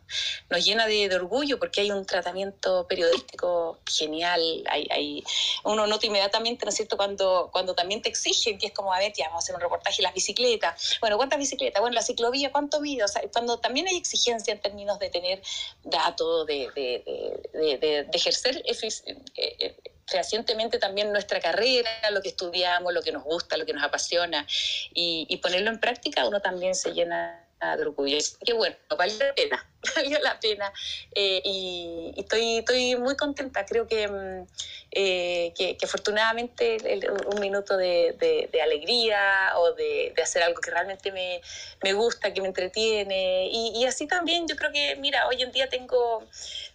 [0.50, 5.24] nos llena de, orgullo porque hay un tratamiento periodístico genial, hay, hay,
[5.64, 9.00] uno nota inmediatamente, ¿no es cierto?, cuando, cuando también te exigen, que es como, a
[9.00, 11.80] ver, ya vamos a hacer un reportaje las bicicletas, bueno, ¿cuántas bicicletas?
[11.82, 13.04] Bueno, la ciclovía, ¿cuánto mide?
[13.04, 15.42] O sea, cuando también hay exigencia en términos de tener
[15.84, 23.02] datos, de, de, de, ejercer eh, eh, fehacientemente también nuestra carrera, lo que estudiamos, lo
[23.02, 24.46] que nos gusta, lo que nos apasiona,
[24.94, 27.44] y, y ponerlo en práctica, uno también se llena
[27.78, 28.18] de orgullo.
[28.46, 30.72] que bueno, valió la pena, valió la pena.
[31.14, 33.66] Eh, y, estoy, estoy muy contenta.
[33.66, 34.48] Creo que, mm,
[34.92, 36.78] eh, que, afortunadamente
[37.34, 38.16] un minuto de,
[38.52, 41.42] de, alegría o de, de, hacer algo que realmente me,
[41.84, 43.50] me gusta, que me entretiene.
[43.52, 46.24] Y, y, así también yo creo que, mira, hoy en día tengo,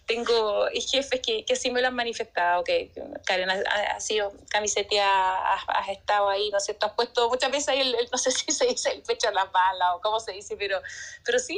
[0.09, 2.91] tengo jefes que, que sí me lo han manifestado, que
[3.25, 7.81] Karen ha, sido camisetea, has, estado ahí, no sé, te has puesto muchas veces ahí,
[7.81, 10.55] el, no sé si se dice el pecho a la bala o cómo se dice,
[10.57, 10.81] pero,
[11.23, 11.55] pero sí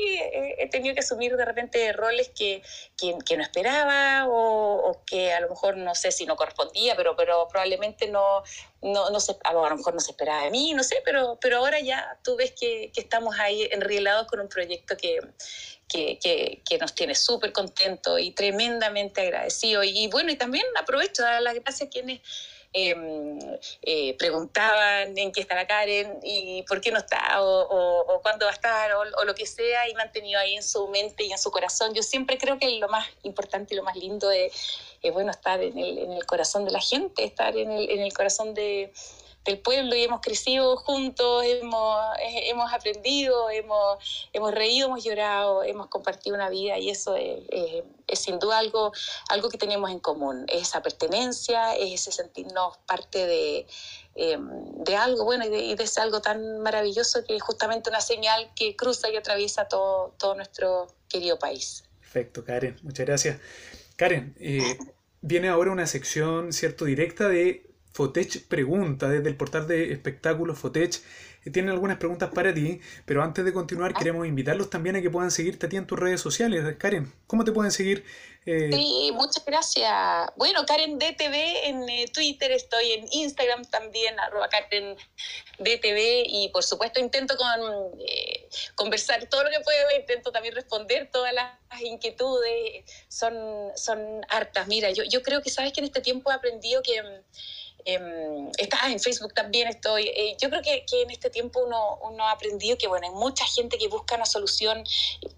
[0.58, 2.64] he, tenido que asumir de repente roles que,
[2.98, 6.96] que, que no esperaba o, o, que a lo mejor no sé si no correspondía,
[6.96, 8.44] pero, pero probablemente no,
[8.82, 11.58] no, no se, a lo mejor no se esperaba de mí, no sé, pero, pero
[11.58, 15.20] ahora ya tú ves que, que estamos ahí enrielados con un proyecto que
[15.92, 19.86] que, que, nos tiene súper contentos y tremendamente agradecidos.
[19.86, 22.22] Y, bueno, y también aprovecho a dar las gracias a quienes
[22.74, 28.52] eh, preguntaban en qué está la Karen y por qué no está o, cuándo va
[28.52, 31.32] a estar o, lo que sea y me han tenido ahí en su mente y
[31.32, 31.94] en su corazón.
[31.94, 34.54] Yo siempre creo que lo más importante y lo más lindo es,
[35.12, 38.14] bueno, estar en el, en el, corazón de la gente, estar en el, en el
[38.14, 38.94] corazón de
[39.46, 45.64] del pueblo y hemos crecido juntos, hemos, eh, hemos aprendido, hemos, hemos reído, hemos llorado,
[45.64, 47.40] hemos compartido una vida y eso es,
[48.08, 48.92] es, sin duda algo,
[49.30, 53.66] algo que tenemos en común, es esa pertenencia, es ese sentirnos parte de,
[54.16, 58.02] em, de algo bueno y de, de, ese algo tan maravilloso que es justamente una
[58.02, 61.84] señal que cruza y atraviesa todo, todo nuestro querido país.
[62.00, 63.40] Perfecto, Karen, muchas gracias.
[63.96, 64.78] Karen, eh,
[65.22, 71.02] viene ahora una sección, ¿cierto?, directa de Fotech pregunta desde el portal de espectáculos Fotech.
[71.44, 73.98] Eh, tienen algunas preguntas para ti, pero antes de continuar ah.
[73.98, 76.76] queremos invitarlos también a que puedan seguirte a ti en tus redes sociales.
[76.78, 78.06] Karen, ¿cómo te pueden seguir?
[78.46, 79.92] Eh, sí, muchas gracias.
[80.36, 84.96] Bueno, Karen DTV en eh, Twitter, estoy en Instagram también, arroba Karen
[85.60, 88.00] DTV y por supuesto intento con,
[88.76, 93.36] conversar todo lo que puedo, intento también responder todas las inquietudes, son,
[93.76, 94.68] son hartas.
[94.68, 97.00] Mira, yo, yo creo que sabes que en este tiempo he aprendido que
[97.86, 100.08] eh, está en Facebook también estoy.
[100.08, 103.13] Eh, yo creo que, que, en este tiempo uno, uno, ha aprendido que, bueno, hay
[103.13, 104.84] mucha gente que busca una solución.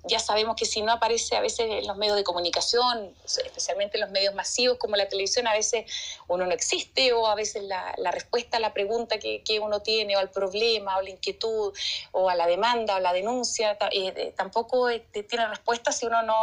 [0.06, 4.02] Ya sabemos que si no aparece a veces en los medios de comunicación, especialmente en
[4.02, 5.86] los medios masivos como la televisión, a veces
[6.28, 9.82] uno no existe o a veces la, la respuesta a la pregunta que, que, uno
[9.82, 11.74] tiene o al problema o la inquietud
[12.12, 16.36] o a la demanda o la denuncia eh, tampoco este, tiene respuesta si uno no,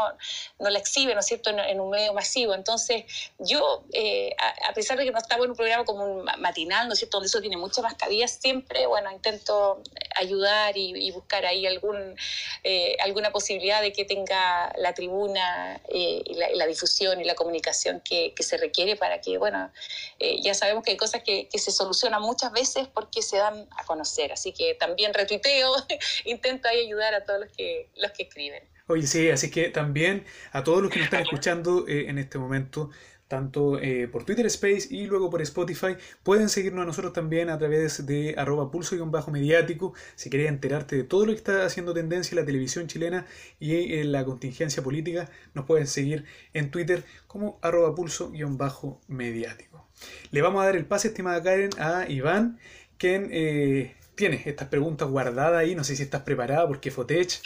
[0.59, 2.55] no la exhibe, ¿no es cierto?, en, un medio masivo.
[2.55, 3.05] Entonces,
[3.39, 6.87] yo, eh, a, a pesar de que no estaba en un programa como un matinal,
[6.87, 9.83] ¿no es cierto?, donde eso tiene mucha más cabida, siempre, bueno, intento
[10.17, 12.15] ayudar y, buscar ahí algún,
[12.63, 18.01] eh, alguna posibilidad de que tenga la tribuna eh, y, la, difusión y la comunicación
[18.01, 19.71] que, se requiere para que, bueno,
[20.19, 23.85] eh, ya sabemos que hay cosas que, se solucionan muchas veces porque se dan a
[23.85, 25.75] conocer, así que también retuiteo,
[26.25, 28.63] intento ahí ayudar a todos los que, los que escriben.
[28.87, 32.91] Oye, sí, así que también a todos los que nos están escuchando en este momento,
[33.31, 35.95] tanto eh, por Twitter Space y luego por Spotify.
[36.25, 41.27] Pueden seguirnos a nosotros también a través de arroba pulso-mediático si querés enterarte de todo
[41.27, 43.27] lo que está haciendo tendencia en la televisión chilena
[43.61, 45.31] y en la contingencia política.
[45.55, 49.89] Nos pueden seguir en Twitter como arroba pulso-mediático.
[50.33, 52.59] Le vamos a dar el pase, estimada Karen, a Iván,
[52.99, 55.77] quien eh, tiene estas preguntas guardadas ahí.
[55.77, 57.41] No sé si estás preparada porque Fotech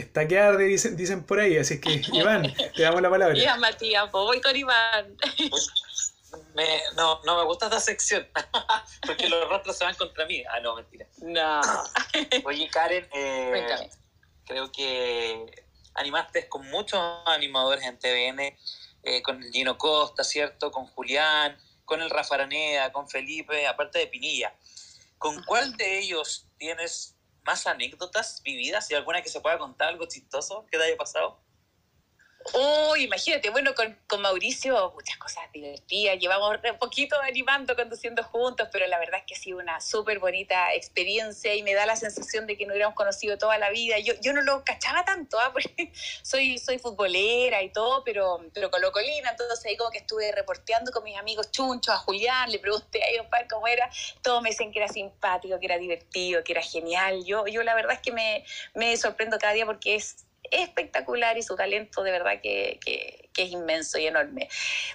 [0.00, 1.56] está que arde, dicen, dicen por ahí.
[1.56, 3.36] Así que, Iván, te damos la palabra.
[3.36, 5.16] Ya, Matías, voy con Iván.
[6.54, 8.28] Me, no, no me gusta esta sección,
[9.06, 10.42] porque los rostros se van contra mí.
[10.50, 11.06] Ah, no, mentira.
[11.22, 11.60] No.
[12.44, 13.88] Oye, Karen, eh,
[14.44, 18.58] creo que animaste con muchos animadores en TVN,
[19.04, 20.70] eh, con Gino Costa, ¿cierto?
[20.70, 21.56] Con Julián,
[21.86, 24.54] con el Rafa Araneda, con Felipe, aparte de Pinilla.
[25.16, 27.16] ¿Con cuál de ellos tienes
[27.48, 31.40] más anécdotas vividas y alguna que se pueda contar, algo chistoso que te haya pasado?
[32.54, 38.68] Oh, imagínate, bueno, con, con, Mauricio muchas cosas divertidas, llevamos un poquito animando, conduciendo juntos,
[38.72, 41.96] pero la verdad es que ha sido una súper bonita experiencia y me da la
[41.96, 43.98] sensación de que nos hubiéramos conocido toda la vida.
[43.98, 45.50] Yo, yo no lo cachaba tanto, ¿ah?
[45.52, 49.98] porque soy, soy futbolera y todo, pero, pero con lo colina, entonces ahí como que
[49.98, 53.90] estuve reporteando con mis amigos chunchos, a Julián, le pregunté a ellos cómo era,
[54.22, 57.24] todos me dicen que era simpático, que era divertido, que era genial.
[57.24, 61.42] Yo, yo la verdad es que me, me sorprendo cada día porque es espectacular y
[61.42, 62.78] su talento de verdad que,
[63.36, 64.48] es inmenso y enorme.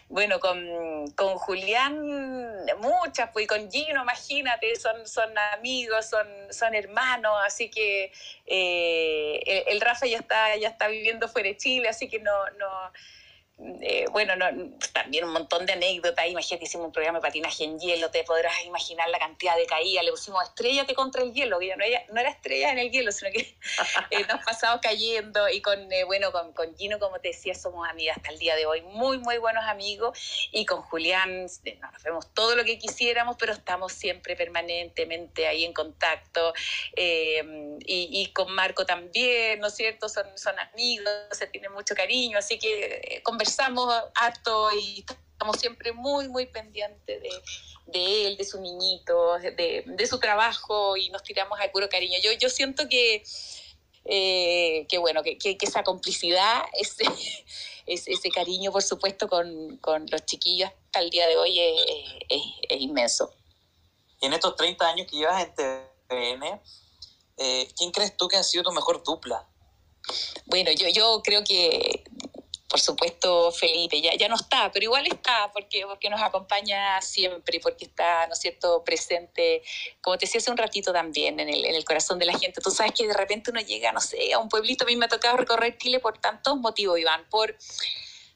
[0.09, 7.69] Bueno, con, Julián muchas, pues con Gino, imagínate, son, son amigos, son, son hermanos, así
[7.69, 8.11] que
[8.45, 12.91] eh, el, Rafa ya está, ya está viviendo fuera de Chile, así que no, no
[13.59, 14.45] eh, bueno, no,
[14.93, 16.27] también un montón de anécdotas.
[16.27, 20.03] Imagínate, hicimos un programa de patinaje en hielo, te podrás imaginar la cantidad de caídas.
[20.03, 23.11] Le pusimos estrellate contra el hielo, que no, era, no era estrella en el hielo,
[23.11, 23.41] sino que
[24.09, 25.47] eh, nos pasamos cayendo.
[25.49, 28.55] Y con, eh, bueno, con, con, Gino, como te decía, somos amigas hasta el día
[28.55, 30.49] de hoy, muy, muy buenos amigos.
[30.51, 35.73] Y con Julián nos vemos todo lo que quisiéramos, pero estamos siempre permanentemente ahí en
[35.73, 36.53] contacto.
[36.95, 40.09] y, y, con Marco también, ¿no es cierto?
[40.09, 45.03] Son, son amigos, se tienen mucho cariño, así que conversamos conversamos harto y
[45.33, 47.29] estamos siempre muy, muy pendientes de,
[47.87, 52.17] de él, de su niñito, de, de, su trabajo y nos tiramos al puro cariño.
[52.23, 53.21] Yo, yo siento que,
[54.05, 57.03] eh, que bueno, que, que, esa complicidad, ese,
[57.85, 62.79] ese, cariño, por supuesto, con, con, los chiquillos hasta el día de hoy es, es,
[62.79, 63.33] inmenso.
[64.21, 66.61] Y en estos 30 años que llevas en TVN,
[67.35, 69.45] eh, ¿quién crees tú que ha sido tu mejor dupla?
[70.45, 72.03] Bueno, yo, yo creo que
[72.67, 77.59] por supuesto, Felipe ya, ya no está, pero igual está porque, porque nos acompaña siempre,
[77.59, 79.61] porque está, ¿no es cierto?, presente,
[80.01, 82.61] como te decía hace un ratito también, en el, en el corazón de la gente.
[82.61, 85.05] Tú sabes que de repente uno llega, no sé, a un pueblito, a mí me
[85.05, 87.55] ha tocado recorrer Chile por tantos motivos, Iván, por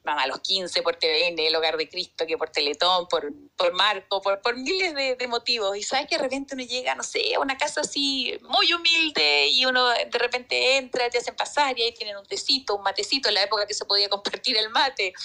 [0.08, 3.74] Mamá a los 15, por TVN, El Hogar de Cristo, que por Teletón, por, por
[3.74, 5.76] Marco, por, por miles de, motivos.
[5.76, 9.48] Y sabes que de repente uno llega, no sé, a una casa así muy humilde
[9.50, 13.28] y uno de repente entra, te hacen pasar y ahí tienen un tecito, un matecito,
[13.28, 15.14] en la época que se podía compartir el mate.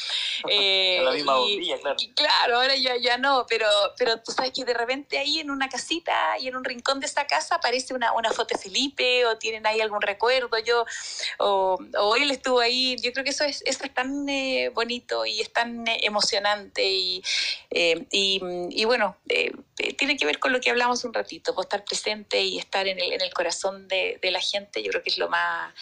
[0.49, 1.97] Eh, la misma bombilla, claro.
[1.99, 3.67] Y claro, ahora ya, ya no, pero,
[3.97, 7.07] pero tú sabes que de repente ahí en una casita y en un rincón de
[7.07, 10.85] esa casa aparece una, una foto de Felipe o tienen ahí algún recuerdo, yo,
[11.39, 14.29] o, o él estuvo ahí, yo creo que eso es, eso es tan...
[14.29, 17.23] Eh, bonito y es tan eh, emocionante y,
[17.71, 19.53] eh, y, bueno, eh,
[19.99, 22.99] tiene que ver con lo que hablamos un ratito, pues estar presente y estar en
[22.99, 25.75] el, en el corazón de, la gente, yo creo que es lo más,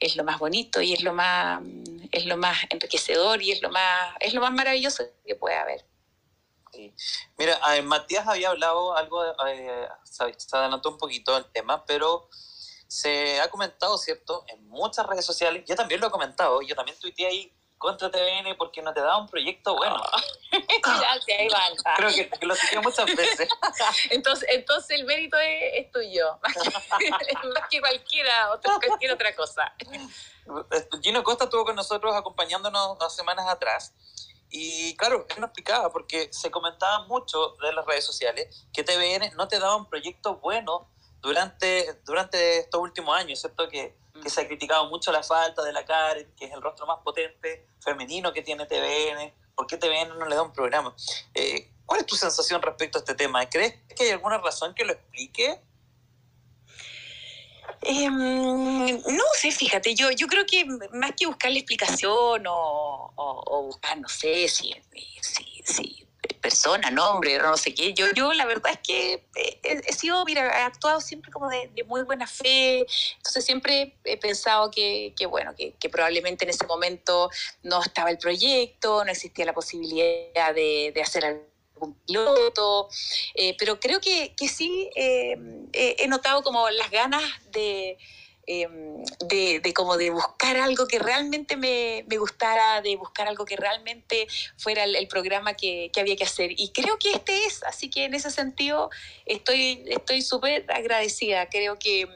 [0.00, 1.62] es lo más bonito y es lo más,
[2.10, 5.84] es lo más enriquecedor y es lo más, es lo más maravilloso que puede haber.
[7.36, 9.22] Mira, Matías había hablado algo,
[10.04, 12.28] se adelantó un poquito el tema, pero
[12.88, 14.44] se ha comentado, ¿cierto?
[14.48, 18.56] En muchas redes sociales, yo también lo he comentado, yo también tuiteé ahí contra TVN
[18.56, 20.02] porque no te da un proyecto bueno.
[20.82, 21.72] Gracias, Iván.
[21.96, 23.48] Creo que, lo dije muchas veces.
[24.10, 29.72] entonces, entonces el mérito es, tuyo, más que, cualquiera otra, cualquier otra cosa.
[31.02, 33.94] Gino Costa estuvo con nosotros acompañándonos dos semanas atrás.
[34.50, 39.36] Y claro, él nos explicaba, porque se comentaba mucho de las redes sociales que TVN
[39.36, 43.68] no te daba un proyecto bueno durante, durante estos últimos años, ¿cierto?
[43.68, 46.86] Que que se ha criticado mucho la falta de la Karen, que es el rostro
[46.86, 49.32] más potente femenino que tiene TVN.
[49.54, 50.94] ¿Por qué TVN no le da un programa?
[51.34, 53.48] Eh, ¿Cuál es tu sensación respecto a este tema?
[53.48, 55.60] ¿Crees que hay alguna razón que lo explique?
[57.82, 63.62] Em, no sé, fíjate, yo, yo creo que más que buscar la explicación o, o,
[63.62, 64.74] buscar, no sé, si,
[65.20, 67.94] si, si persona, nombre, no sé qué.
[67.94, 69.24] Yo, yo la verdad es que
[69.62, 72.86] he, sido, mira, he actuado siempre como de, muy buena fe,
[73.16, 77.30] entonces siempre he pensado que, que bueno, que, probablemente en ese momento
[77.62, 82.88] no estaba el proyecto, no existía la posibilidad de, de hacer algún piloto,
[83.34, 85.36] eh, pero creo que, que sí eh,
[85.72, 87.98] he notado como las ganas de
[88.48, 93.44] em, de, de, como de buscar algo que realmente me, me, gustara, de buscar algo
[93.44, 96.52] que realmente fuera el, programa que, que, había que hacer.
[96.56, 98.90] Y creo que este es, así que en ese sentido
[99.26, 101.46] estoy estoy súper agradecida.
[101.48, 102.08] Creo que,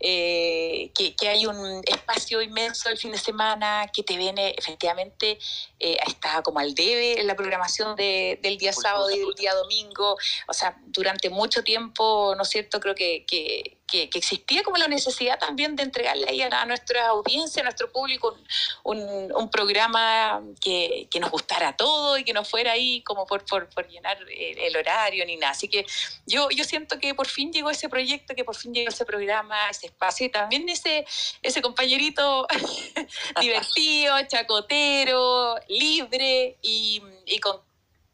[0.00, 5.38] eh, que, que, hay un espacio inmenso el fin de semana que te viene efectivamente,
[5.78, 9.54] eh, está como al debe en la programación de, del día sábado y del día
[9.54, 10.16] domingo.
[10.48, 12.80] O sea, durante mucho tiempo, ¿no es cierto?
[12.80, 17.60] Creo que, que que, existía como la necesidad también de entregarle ahí a, nuestra audiencia,
[17.60, 18.36] a nuestro público,
[18.82, 23.26] un, un, programa que, que, nos gustara a todos y que no fuera ahí como
[23.26, 25.52] por, por, por, llenar el horario ni nada.
[25.52, 25.84] Así que
[26.26, 29.68] yo, yo siento que por fin llegó ese proyecto, que por fin llegó ese programa,
[29.70, 31.04] ese espacio y también ese,
[31.42, 32.46] ese compañerito
[33.40, 37.60] divertido, chacotero, libre y, y con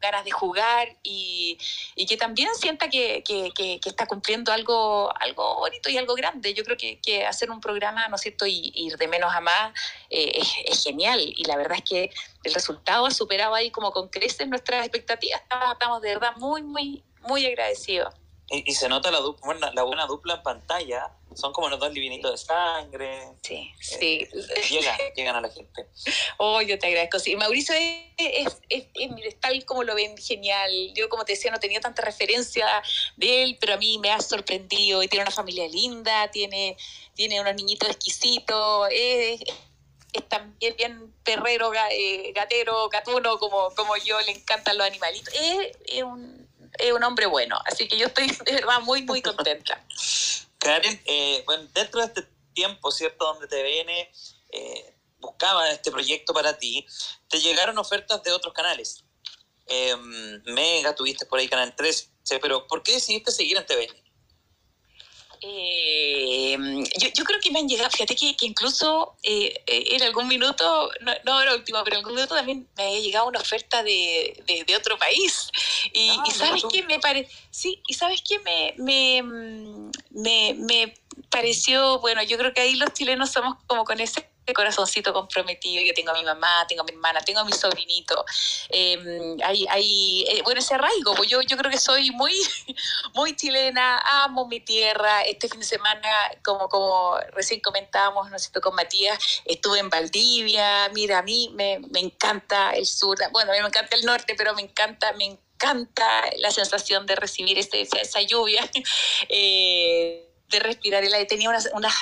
[0.00, 1.58] ganas de jugar y,
[1.94, 6.54] y que también sienta que, que, está cumpliendo algo, algo bonito y algo grande.
[6.54, 9.40] Yo creo que, que hacer un programa, ¿no es cierto?, y ir de menos a
[9.40, 9.72] más
[10.08, 11.20] eh, es, es, genial.
[11.20, 12.10] Y la verdad es que
[12.44, 15.40] el resultado ha superado ahí como con creces nuestras expectativas.
[15.42, 18.19] Estamos de verdad muy, muy, muy agradecidos.
[18.52, 21.12] Y, se nota la, bueno, la buena dupla en pantalla.
[21.34, 23.28] Son como los dos livinitos de sangre.
[23.42, 24.28] Sí, eh,
[24.60, 24.74] sí.
[24.74, 25.86] llegan, llegan a la gente.
[26.38, 27.20] Oh, yo te agradezco.
[27.20, 30.72] Sí, Mauricio es, es, es, tal como lo ven, genial.
[30.94, 32.66] Yo, como te decía, no tenía tanta referencia
[33.16, 35.00] de él, pero a mí me ha sorprendido.
[35.04, 36.76] Y tiene una familia linda, tiene,
[37.14, 38.88] tiene unos niñitos exquisitos.
[38.90, 39.42] Es,
[40.12, 45.32] es también bien perrero, eh, gatero, gatuno, como, como yo, le encantan los animalitos.
[45.86, 47.58] es un es un hombre bueno.
[47.66, 48.30] Así que yo estoy
[48.82, 49.84] muy, muy contenta.
[50.58, 53.24] Karen, eh, bueno, dentro de este tiempo, ¿cierto?
[53.24, 54.10] Donde viene,
[54.52, 56.86] eh, buscaba este proyecto para ti,
[57.28, 59.04] te llegaron ofertas de otros canales.
[59.66, 59.94] Eh,
[60.46, 62.08] Mega, tuviste por ahí Canal 13,
[62.42, 64.09] pero ¿por qué decidiste seguir en TVN?
[65.42, 66.56] Eh,
[66.98, 70.28] yo, yo, creo que me han llegado, fíjate que, que incluso eh, eh en algún
[70.28, 73.82] minuto, no, no era último, pero en algún minuto también me había llegado una oferta
[73.82, 75.50] de, de, de otro país.
[75.94, 79.22] Y, ah, y sabes qué me parece, sí, y sabes qué me, me,
[80.10, 80.94] me, me
[81.30, 85.82] pareció, bueno, yo creo que ahí los chilenos somos como con ese corazoncito comprometido.
[85.82, 88.24] Yo tengo a mi mamá, tengo a mi hermana, tengo a mi sobrinito.
[88.68, 92.34] Eh, hay, hay, eh, bueno, ese arraigo, pues yo, yo creo que soy muy,
[93.14, 95.22] muy chilena, amo mi tierra.
[95.22, 96.08] Este fin de semana,
[96.44, 100.88] como, como recién comentábamos, ¿no con Matías, estuve en Valdivia.
[100.94, 103.18] Mira, a mí me, me encanta el sur.
[103.32, 107.16] Bueno, a mí me encanta el norte, pero me encanta, me encanta la sensación de
[107.16, 108.68] recibir este, esa, lluvia.
[109.28, 111.94] Eh, de respirar el aire, tenía unas, unas,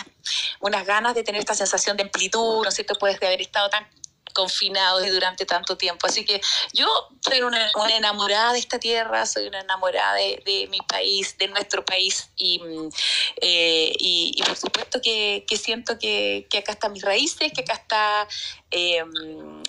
[0.61, 2.95] unas ganas de tener esta sensación de amplitud, ¿no es cierto?
[2.95, 3.87] Después de haber estado tan
[4.39, 6.07] confinados y durante tanto tiempo.
[6.07, 6.41] Así que
[6.73, 6.87] yo
[7.21, 11.85] soy una, enamorada de esta tierra, soy una enamorada de, de mi país, de nuestro
[11.85, 12.61] país y,
[13.41, 17.63] eh, y, y, por supuesto que, que siento que, que, acá están mis raíces, que
[17.63, 18.29] acá está
[18.71, 19.03] eh,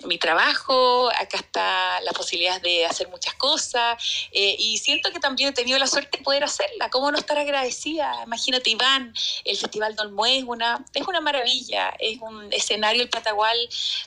[0.04, 5.50] mi trabajo, acá está la posibilidad de hacer muchas cosas eh, y siento que también
[5.50, 6.90] he tenido la suerte de poder hacerla.
[6.90, 8.22] ¿Cómo no estar agradecida?
[8.24, 13.56] Imagínate, Iván, el Festival Dolmué es una, es una maravilla, es un escenario, el Patagual,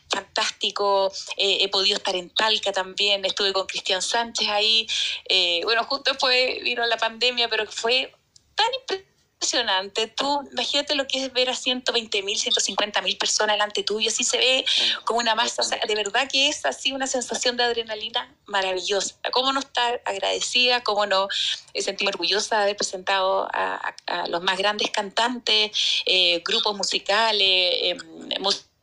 [0.10, 1.12] fantástico.
[1.38, 4.88] Eh, he podido estar en Talca también, estuve con Cristian Sánchez ahí.
[5.28, 8.14] Eh, bueno, justo después vino la pandemia, pero fue
[8.56, 9.13] tan impresionante
[9.44, 10.08] impresionante.
[10.08, 14.24] Tú, imagínate lo que es ver a 120 mil, 150 mil personas delante tuyo, así
[14.24, 14.66] se ve
[15.04, 15.64] como una masa.
[15.86, 19.16] de verdad que es así una sensación de adrenalina maravillosa.
[19.32, 20.82] ¿Cómo no estar agradecida?
[20.82, 21.28] ¿Cómo no
[21.76, 23.94] sentirme orgullosa de haber presentado a,
[24.28, 25.72] los más grandes cantantes,
[26.06, 27.98] eh, grupos musicales, eh,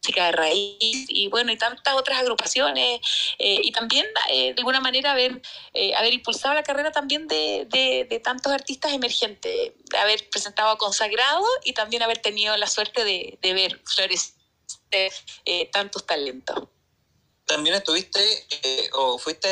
[0.03, 3.01] música de raíz y bueno, y tantas otras agrupaciones
[3.39, 5.43] eh, y también eh, de alguna manera haber,
[5.75, 11.45] eh, haber impulsado la carrera también de, de, tantos artistas emergentes, haber presentado a Consagrado
[11.65, 14.35] y también haber tenido la suerte de, de ver flores
[14.91, 15.11] de
[15.73, 16.69] tantos talentos.
[17.47, 18.21] También estuviste
[18.93, 19.49] o fuiste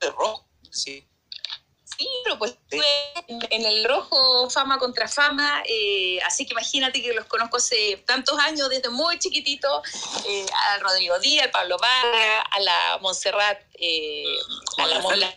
[0.00, 1.06] de rock, sí.
[1.96, 7.26] Sí, pero pues en el rojo fama contra fama, eh, así que imagínate que los
[7.26, 9.82] conozco hace tantos años, desde muy chiquitito,
[10.26, 14.24] eh, a Rodrigo Díaz, al Pablo Vargas, a la Montserrat, eh,
[14.78, 15.34] a la Mola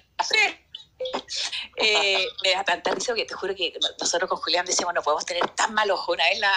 [1.77, 5.25] eh, me da tanta risa que te juro que nosotros con Julián decíamos no podemos
[5.25, 6.13] tener tan mal ojo.
[6.13, 6.55] Una vez la,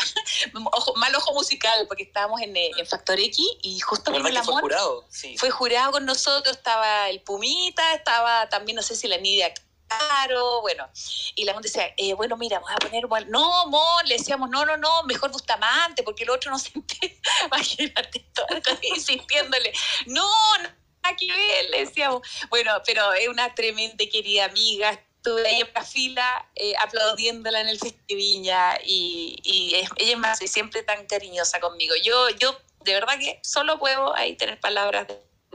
[0.73, 4.61] ojo, mal ojo musical, porque estábamos en, en Factor X y justo el amor fue
[4.63, 5.37] jurado, sí.
[5.37, 9.53] fue jurado con nosotros, estaba el Pumita, estaba también, no sé si la Nidia
[9.91, 10.89] Claro, bueno,
[11.35, 14.65] y la gente decía, eh, bueno, mira, vamos a poner, no, amor, le decíamos, no,
[14.65, 16.73] no, no, mejor Bustamante, porque el otro no se
[17.45, 18.47] imagínate, todo
[18.83, 19.73] insistiéndole,
[20.07, 20.31] no,
[20.63, 20.69] no,
[21.03, 26.49] aquí le decíamos, bueno, pero es una tremenda querida amiga, estuve ahí en la fila
[26.55, 31.95] eh, aplaudiéndola en el Festiviña y, y ella es más siempre tan cariñosa conmigo.
[32.03, 35.09] Yo, yo de verdad que solo puedo ahí tener palabras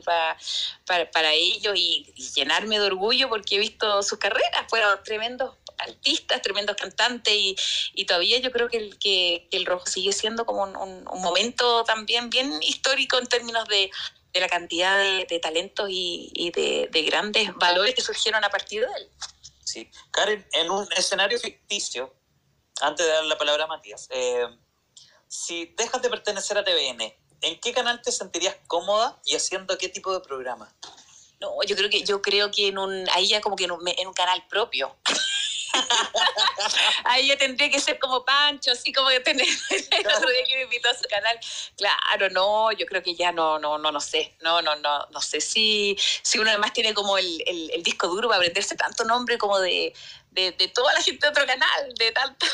[0.04, 0.38] para,
[0.86, 6.42] para, para ellos y, llenarme de orgullo porque he visto sus carreras, fueron tremendos artistas,
[6.42, 7.56] tremendos cantantes y,
[7.94, 11.84] y todavía yo creo que el, que, el rojo sigue siendo como un, un, momento
[11.84, 13.92] también bien histórico en términos de,
[14.34, 18.50] de la cantidad de, de talentos y, y de, de, grandes valores que surgieron a
[18.50, 19.10] partir de él.
[19.64, 22.14] Sí, Karen, en un escenario ficticio,
[22.82, 24.46] antes de dar la palabra a Matías, eh,
[25.28, 29.90] si dejas de pertenecer a TVN, ¿en qué canal te sentirías cómoda y haciendo qué
[29.90, 30.74] tipo de programa?
[31.40, 33.88] No, yo creo que yo creo que en un ahí ya como que en un,
[33.88, 34.96] en un canal propio.
[37.04, 40.56] Ahí yo tendría que ser como Pancho, así como que tener el otro día que
[40.56, 41.38] me invitó a su canal.
[41.76, 44.36] Claro, no, yo creo que ya no, no, no, no sé.
[44.42, 48.08] No, no, no, no sé si, si uno además tiene como el, el, el disco
[48.08, 49.94] duro para aprenderse tanto nombre como de,
[50.36, 52.46] de, de, toda la gente de otro canal, de tanto.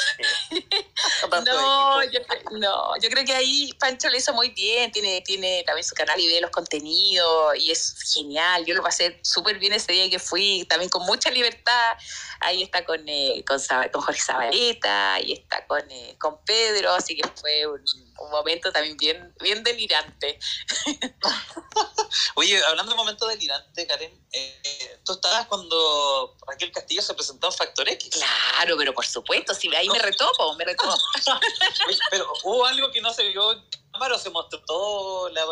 [1.45, 2.19] no, yo,
[2.51, 6.19] no, yo creo que ahí Pancho lo hizo muy bien, tiene, tiene también su canal
[6.19, 8.65] y ve los contenidos y es genial.
[8.65, 11.97] Yo lo pasé súper bien ese día que fui, también con mucha libertad.
[12.39, 13.59] Ahí está con, eh, con,
[13.91, 17.83] con, Jorge Zabaleta, y está con, eh, con Pedro, así que fue un,
[18.21, 20.39] un momento también bien, bien delirante.
[22.35, 27.53] Oye, hablando de momento delirante, Karen, eh, tú estabas cuando Raquel Castillo se presentó en
[27.71, 28.09] Factor X.
[28.09, 30.97] Claro, pero por supuesto, si ahí me retopo, me retopo.
[32.11, 33.63] Pero hubo algo que no se vio en
[33.93, 35.45] cámara o se mostró todo la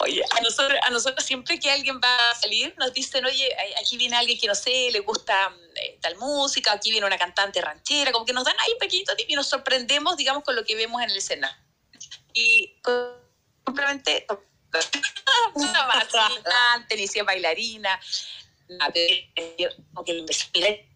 [0.00, 3.48] Oye, a nosotros, a nosotros siempre que alguien va a salir nos dicen, oye,
[3.80, 7.60] aquí viene alguien que no sé, le gusta eh, tal música, aquí viene una cantante
[7.60, 10.64] ranchera, como que nos dan ahí un pequeñito tip y nos sorprendemos, digamos, con lo
[10.64, 11.64] que vemos en el escena.
[12.34, 12.76] Y
[13.64, 14.26] simplemente
[15.54, 16.06] una más
[16.90, 17.98] ni si es bailarina,
[19.92, 20.86] como que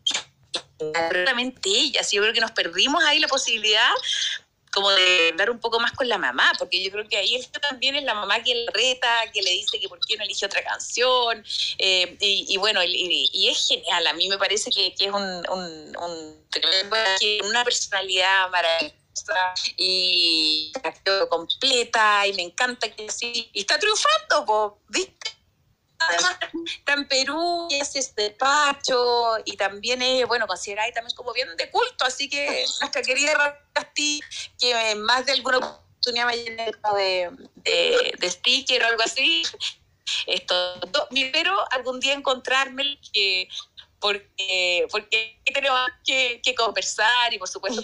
[1.25, 3.91] realmente ella, sí, yo creo que nos perdimos ahí la posibilidad
[4.73, 7.59] como de hablar un poco más con la mamá, porque yo creo que ahí esto
[7.61, 10.47] también es la mamá que le reta, que le dice que por qué no elige
[10.47, 11.45] otra canción,
[11.79, 15.97] eh, y, y, bueno, y, es genial, a mí me parece que, es un, un,
[15.97, 16.47] un,
[17.45, 20.73] una personalidad maravillosa y
[21.29, 25.40] completa y me encanta que así y está triunfando, ¿viste?
[26.09, 31.33] Además, está en Perú y es este Pacho y también es, bueno, consideráis también como
[31.33, 34.21] bien de culto, así que nuestra querida Casti,
[34.59, 39.43] que más de alguna oportunidad me llené de, de, de sticker o algo así,
[40.27, 40.81] esto,
[41.33, 43.49] pero algún día encontrarme que
[44.01, 47.83] porque, porque tenemos que, que conversar y por supuesto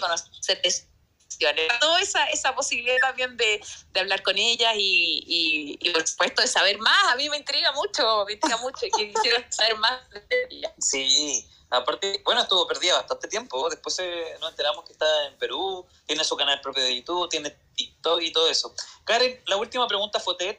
[1.79, 3.61] toda esa, esa posibilidad también de,
[3.91, 7.13] de hablar con ellas y, y, y, por supuesto de saber más.
[7.13, 10.73] A mí me intriga mucho, me intriga mucho y quisiera saber más de ellas.
[10.79, 13.69] Sí, aparte, bueno, estuvo perdida bastante tiempo.
[13.69, 17.51] Después eh, nos enteramos que está en Perú, tiene su canal propio de YouTube, tiene
[17.75, 18.73] TikTok y todo eso.
[19.03, 20.57] Karen, la última pregunta fue Ted.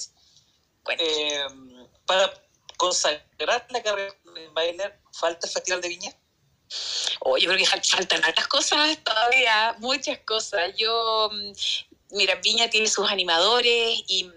[0.98, 1.46] Eh,
[2.06, 2.32] para
[2.78, 6.16] consagrar la carrera de bailar, ¿falta el Festival de Viña?
[7.20, 10.72] Oh, yo creo que faltan otras cosas todavía, muchas cosas.
[10.76, 11.52] Yo, mm,
[12.16, 14.30] mira, Viña tiene sus animadores y,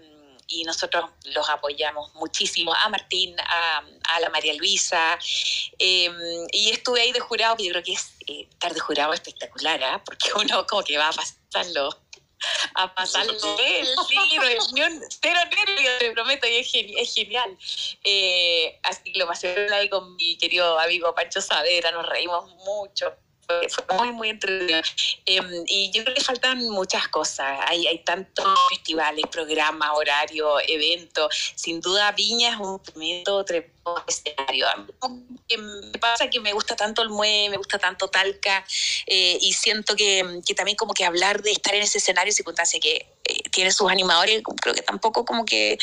[0.48, 5.18] y nosotros los apoyamos muchísimo, a Martín, a, a la María Luisa,
[5.78, 6.10] eh,
[6.52, 9.80] y estuve ahí de jurado, que yo creo que es eh, estar de jurado espectacular,
[9.82, 10.02] ¿eh?
[10.04, 12.01] porque uno como que va a pasarlo
[12.74, 17.56] a pasarlo él, sí, reunión, pero nervios, te prometo, y es, geni es genial.
[18.04, 23.14] Eh, así que lo pasé ahí con mi querido amigo Pancho Saavedra, nos reímos mucho
[23.68, 24.80] fue muy, muy entretenido.
[25.26, 27.58] Eh, y yo creo que faltan muchas cosas.
[27.66, 31.52] Hay, hay tantos festivales, programas, horarios, eventos.
[31.54, 33.72] Sin duda, Viña es un tremendo, tremendo
[34.06, 34.66] escenario.
[35.58, 38.64] Me pasa que me gusta tanto el Mue, me gusta tanto Talca,
[39.06, 42.78] eh, y siento que, que, también como que hablar de estar en ese escenario, circunstancia
[42.80, 45.78] que eh, tiene sus animadores, creo que tampoco como que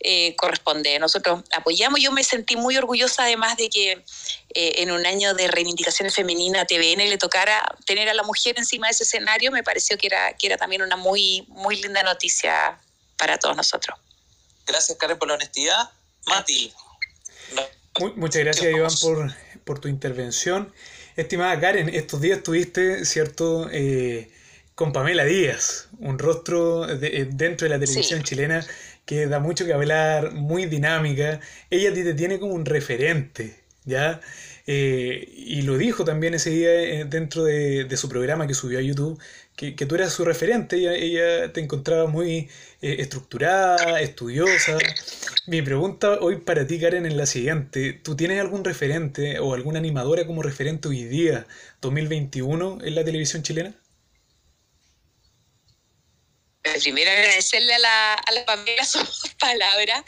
[0.00, 0.98] eh, corresponde.
[0.98, 5.48] Nosotros apoyamos, yo me sentí muy orgullosa además de que eh, en un año de
[5.48, 9.62] reivindicación femenina a TVN le tocara tener a la mujer encima de ese escenario, me
[9.62, 12.78] pareció que era, que era también una muy, muy linda noticia
[13.16, 13.98] para todos nosotros.
[14.66, 15.90] Gracias Karen por la honestidad.
[16.26, 16.72] Mati.
[18.16, 19.34] muchas gracias Iván por,
[19.64, 20.74] por tu intervención.
[21.16, 23.68] Estimada Karen, estos días tuviste, ¿cierto?
[23.70, 24.30] Eh,
[24.74, 28.24] con Pamela Díaz, un rostro de, eh, dentro de la televisión sí.
[28.24, 28.66] chilena
[29.04, 31.40] que da mucho que hablar, muy dinámica.
[31.70, 33.64] Ella te tiene como un referente.
[33.84, 34.20] ¿ya?
[34.66, 38.82] Eh, y lo dijo también ese día eh, dentro de, su programa que subió a
[38.82, 39.20] YouTube,
[39.56, 42.48] que, tú eras su referente, ella, ella te encontraba muy
[42.82, 44.78] eh, estructurada, estudiosa.
[45.46, 47.92] Mi pregunta hoy para ti, Karen, es la siguiente.
[47.92, 51.46] ¿Tú tienes algún referente o alguna animadora como referente hoy día,
[51.82, 53.74] 2021, en la televisión chilena?
[56.80, 60.02] Primero agradecerle a la, a la Pamela sus palabras.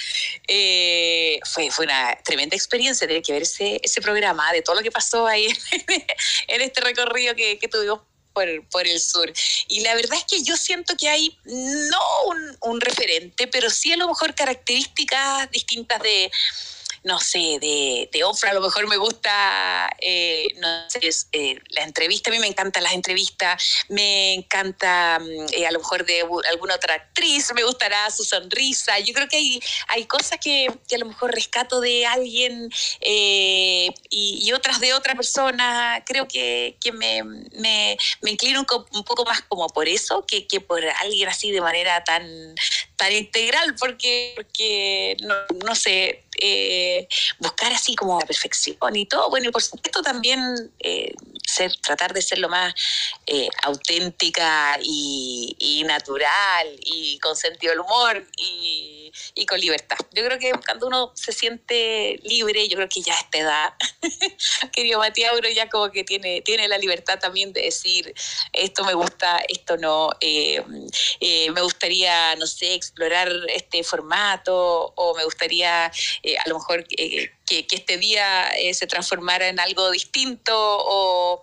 [0.49, 4.83] Eh, fue, fue una tremenda experiencia tener que ver ese, ese programa, de todo lo
[4.83, 5.47] que pasó ahí
[6.49, 8.01] en, este recorrido que, que tuvimos
[8.33, 9.33] por, por, el sur.
[9.69, 13.93] Y la verdad es que yo siento que hay no un, un referente, pero sí
[13.93, 16.31] a lo mejor características distintas de
[17.07, 20.99] no sé, de, de Ofra, a lo mejor me gusta, eh, no sé,
[21.31, 25.79] eh, la entrevista, a mí me encantan las entrevistas, me encanta mm, eh, a lo
[25.79, 30.41] mejor de alguna otra actriz, me gustará su sonrisa, yo creo que hay, hay cosas
[30.43, 36.27] que, que a lo mejor rescato de alguien y, y, otras de otra persona, creo
[36.27, 40.61] que, que me, me, me, inclino un, un, poco más como por eso que, que
[40.61, 42.55] por alguien así de manera tan,
[42.97, 45.35] tan integral, porque, porque no,
[45.65, 47.09] no sé, eh,
[47.39, 49.31] buscar así como la perfección y todo.
[49.31, 50.41] Bueno, y por supuesto también
[50.81, 51.15] eh,
[51.47, 52.75] ser, tratar de ser lo más
[53.27, 59.13] eh, auténtica y, natural y con sentido del humor y,
[59.47, 59.97] con libertad.
[60.13, 63.75] Yo creo que cuando uno se siente libre, yo creo que ya esta edad,
[64.73, 68.13] querido Matías, uno ya como que tiene, tiene la libertad también de decir
[68.53, 70.11] esto me gusta, esto no.
[70.21, 75.91] me gustaría, no sé, explorar este formato o me gustaría
[76.23, 76.87] eh, a lo mejor
[77.51, 81.43] eh, que, este día eh, se transformara en algo distinto o,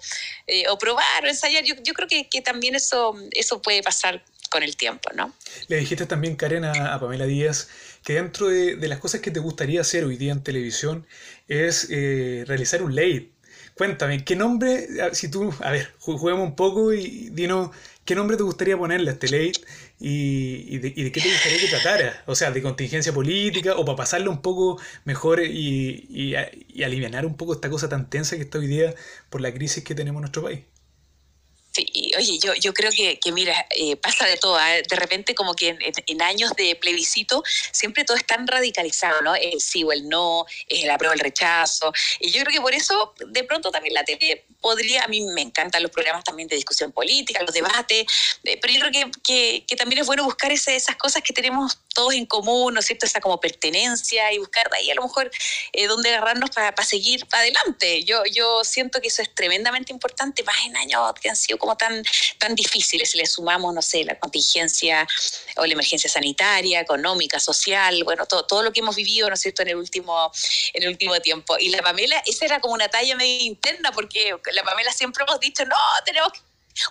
[0.70, 1.64] o probar o ensayar.
[1.64, 5.34] Yo, yo creo que, que, también eso, eso puede pasar con el tiempo, ¿no?
[5.68, 7.70] Le dijiste también, Karen, a, Pamela Díaz,
[8.04, 11.08] que dentro de, de, las cosas que te gustaría hacer hoy día en televisión
[11.48, 13.30] es realizar un late.
[13.76, 17.72] Cuéntame, ¿qué nombre, si tú, a ver, juguemos un poco y dinos
[18.06, 19.62] ¿Qué nombre te gustaría ponerle a este late
[20.00, 22.24] y, de, qué te gustaría que tratara?
[22.26, 27.38] O sea, de contingencia política o para pasarlo un poco mejor y, y aliviar un
[27.38, 28.94] poco esta cosa tan tensa que está hoy día
[29.30, 30.62] por la crisis que tenemos en nuestro país.
[31.76, 34.60] Sí, oye, yo, yo creo que, que mira, eh, pasa de todo.
[34.60, 34.84] ¿eh?
[34.88, 35.76] De repente, como que
[36.06, 39.34] en, años de plebiscito, siempre todo es tan radicalizado, ¿no?
[39.34, 41.92] El sí o el no, el apruebo el rechazo.
[42.20, 45.04] Y yo creo que por eso, de pronto, también la tele podría.
[45.04, 48.08] A mí me encantan los programas también de discusión política, los debates,
[48.46, 51.34] eh, pero yo creo que, que, que, también es bueno buscar ese, esas cosas que
[51.34, 53.06] tenemos todos en común, ¿no es cierto?
[53.06, 55.32] Esa como pertenencia y buscar de ahí a lo mejor
[55.72, 58.04] eh, dónde agarrarnos para seguir adelante.
[58.04, 61.78] Yo, yo siento que eso es tremendamente importante, más en años que han sido como
[61.78, 62.04] tan,
[62.40, 65.08] tan difíciles, si le sumamos, no sé, la contingencia
[65.58, 69.42] o la emergencia sanitaria, económica, social, bueno, todo, todo lo que hemos vivido, ¿no es
[69.42, 70.32] cierto?, en el último,
[70.74, 71.58] en el último tiempo.
[71.60, 75.40] Y la Pamela, esa era como una talla medio interna, porque la Pamela siempre hemos
[75.40, 75.76] dicho, no,
[76.06, 76.40] tenemos que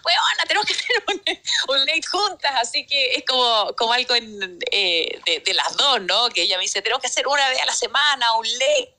[0.03, 1.22] bueno, tenemos que hacer un,
[1.74, 6.01] un, late juntas, así que es como, como algo en, eh, de, de, las dos,
[6.03, 6.28] ¿no?
[6.30, 8.95] Que ella me dice, tenemos que hacer una vez a la semana un late,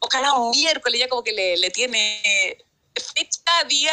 [0.00, 2.58] ojalá un miércoles, ya como que le, le tiene
[3.00, 3.92] fecha, día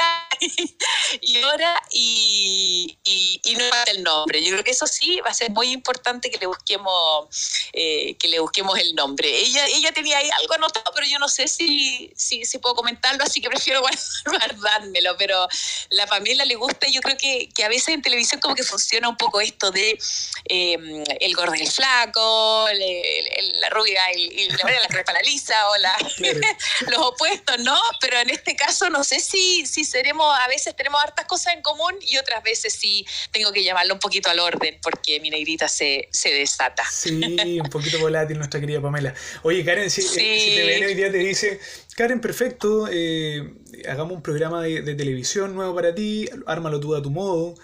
[1.22, 4.44] y hora y, y, no el nombre.
[4.44, 7.30] Yo creo que eso sí va a ser muy importante que le busquemos
[7.74, 9.30] eh, que le busquemos el nombre.
[9.30, 13.24] Ella ella tenía ahí algo anotado, pero yo no sé si, si, si puedo comentarlo,
[13.24, 13.82] así que prefiero
[14.26, 15.16] guardármelo.
[15.18, 15.48] Pero
[15.90, 18.64] la Pamela le gusta y yo creo que, que, a veces en televisión como que
[18.64, 19.98] funciona un poco esto de
[20.46, 25.78] eh, el gordo y el flaco, la rubia y, la, la crepa la lisa o
[25.78, 25.96] la,
[26.88, 27.80] los opuestos, ¿no?
[28.00, 31.62] Pero en este caso no sé si, si seremos, a veces tenemos hartas cosas en
[31.62, 35.68] común y otras veces sí tengo que llamarlo un poquito al orden porque mi negrita
[35.68, 36.84] se, se desata.
[36.90, 39.14] Sí, un poquito volátil nuestra querida Pamela.
[39.44, 41.60] Oye, Karen, si, te ven hoy día te dice,
[41.96, 43.54] Karen, perfecto, eh,
[43.88, 47.56] hagamos un programa de, televisión nuevo para ti, ármalo tú a tu modo.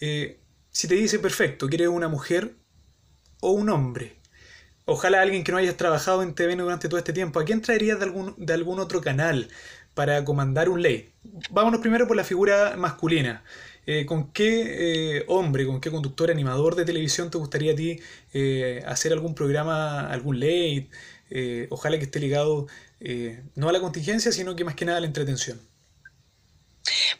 [0.00, 0.38] Eh,
[0.70, 2.54] si te dice, perfecto, ¿quieres una mujer
[3.40, 4.16] o un hombre?
[4.84, 7.40] Ojalá alguien que no hayas trabajado en TVN durante todo este tiempo.
[7.40, 9.48] ¿A quién traerías de algún, de algún otro canal?
[9.96, 11.10] Para comandar un ley.
[11.48, 13.42] Vámonos primero por la figura masculina.
[13.86, 17.98] Eh, ¿Con qué eh, hombre, con qué conductor, animador de televisión te gustaría a ti
[18.34, 20.90] eh, hacer algún programa, algún ley?
[21.70, 22.68] ojalá que esté ligado
[23.56, 25.60] no a la contingencia, sino que más que nada a la entretención.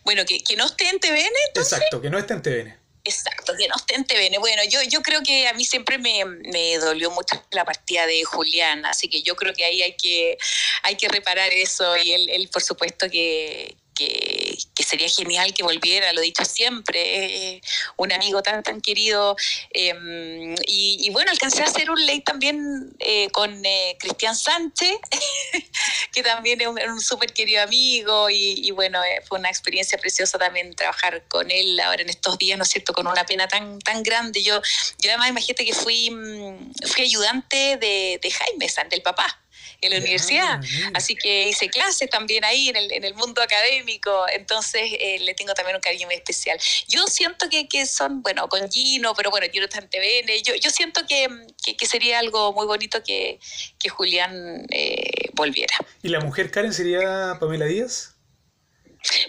[0.05, 1.35] Bueno, que, que no esté en TVN.
[1.57, 2.86] Exacto, que no esté en TVN.
[3.07, 4.39] Exacto, que no ostente bene.
[4.39, 8.25] Bueno, yo, yo creo que a mí siempre me, me, dolió mucho la partida de
[8.25, 10.37] Julián, así que yo creo que ahí hay que,
[10.83, 16.13] hay que reparar eso y él, él por supuesto que, que, sería genial que volviera,
[16.13, 17.61] lo he dicho siempre,
[17.97, 19.37] un amigo tan, tan querido.
[19.71, 24.97] Em, y, bueno, alcancé a hacer un ley también eh, con eh, Cristian Sánchez,
[26.13, 30.75] que también es un, súper querido amigo y, bueno, eh, fue una experiencia preciosa también
[30.75, 34.03] trabajar con él ahora en estos días, ¿no es cierto?, con una pena tan, tan
[34.03, 34.43] grande.
[34.43, 34.61] Yo,
[34.99, 39.41] yo además imagínate que fui, mm, fui ayudante de, Jaime, del papá
[39.87, 40.61] en la universidad.
[40.95, 45.35] Así que hice clases también ahí en el, en el mundo académico, entonces eh, le
[45.35, 46.59] tengo también un cariño muy especial.
[46.89, 50.55] Yo siento que, que son, bueno, con Gino, pero bueno, Gino está en TVN, yo,
[50.55, 51.29] yo siento que,
[51.77, 53.39] que, sería algo muy bonito que,
[53.79, 55.77] que Julián eh, volviera.
[56.03, 58.17] ¿Y la mujer Karen sería Pamela Díaz?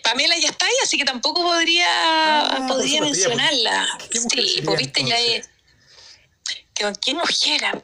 [0.03, 1.87] Pamela ya está ahí, así que tampoco podría,
[2.47, 3.87] ah, podría mencionarla.
[4.09, 5.49] ¿Qué, sí, pues viste, ya es.
[6.79, 7.83] ¿Con qué mujer?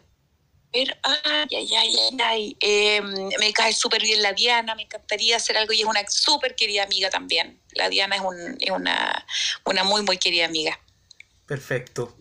[0.74, 3.02] Ver, ay, ay, ay, ay, eh,
[3.40, 6.84] me cae súper bien la Diana, me encantaría hacer algo y es una súper querida
[6.84, 7.60] amiga también.
[7.74, 9.26] La Diana es, un, es una,
[9.66, 10.80] una muy, muy querida amiga.
[11.46, 12.16] Perfecto.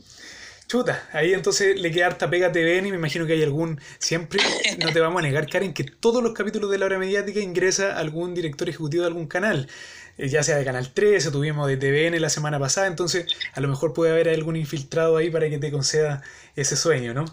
[0.72, 4.40] Chuta, ahí entonces le queda harta pega TVN y me imagino que hay algún, siempre,
[4.78, 7.98] no te vamos a negar, Karen, que todos los capítulos de la hora mediática ingresa
[7.98, 9.68] algún director ejecutivo de algún canal,
[10.16, 13.68] eh, ya sea de Canal 13, tuvimos de TVN la semana pasada, entonces a lo
[13.68, 16.22] mejor puede haber algún infiltrado ahí para que te conceda
[16.56, 17.26] ese sueño, ¿no?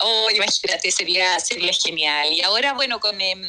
[0.00, 2.32] Oh, imagínate, sería, sería genial.
[2.32, 3.42] Y ahora, bueno, con, em,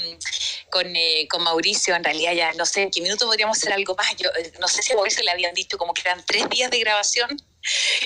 [0.69, 3.95] con, eh, con, Mauricio, en realidad ya no sé en qué minuto podríamos hacer algo
[3.95, 4.15] más.
[4.17, 6.71] Yo eh, no sé si a Mauricio le habían dicho como que eran tres días
[6.71, 7.41] de grabación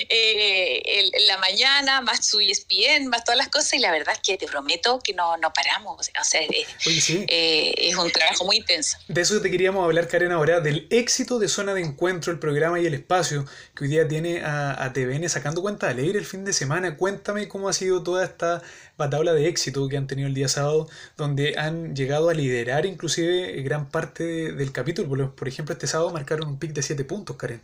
[0.08, 4.36] eh, la mañana, más su ESPN, más todas las cosas, y la verdad es que
[4.36, 6.10] te prometo que no, no paramos.
[6.20, 8.98] O sea, eh, es un trabajo muy intenso.
[9.08, 12.80] De eso te queríamos hablar, Karen, ahora, del éxito de Zona de Encuentro, el programa
[12.80, 16.26] y el espacio que hoy día tiene a, a TVN sacando cuenta de leer el
[16.26, 16.96] fin de semana.
[16.96, 18.62] Cuéntame cómo ha sido toda esta
[18.96, 23.62] batalla de éxito que han tenido el día sábado, donde han llegado a liderar inclusive
[23.62, 25.34] gran parte del capítulo.
[25.34, 27.62] Por ejemplo, este sábado marcaron un pic de 7 puntos, Karen.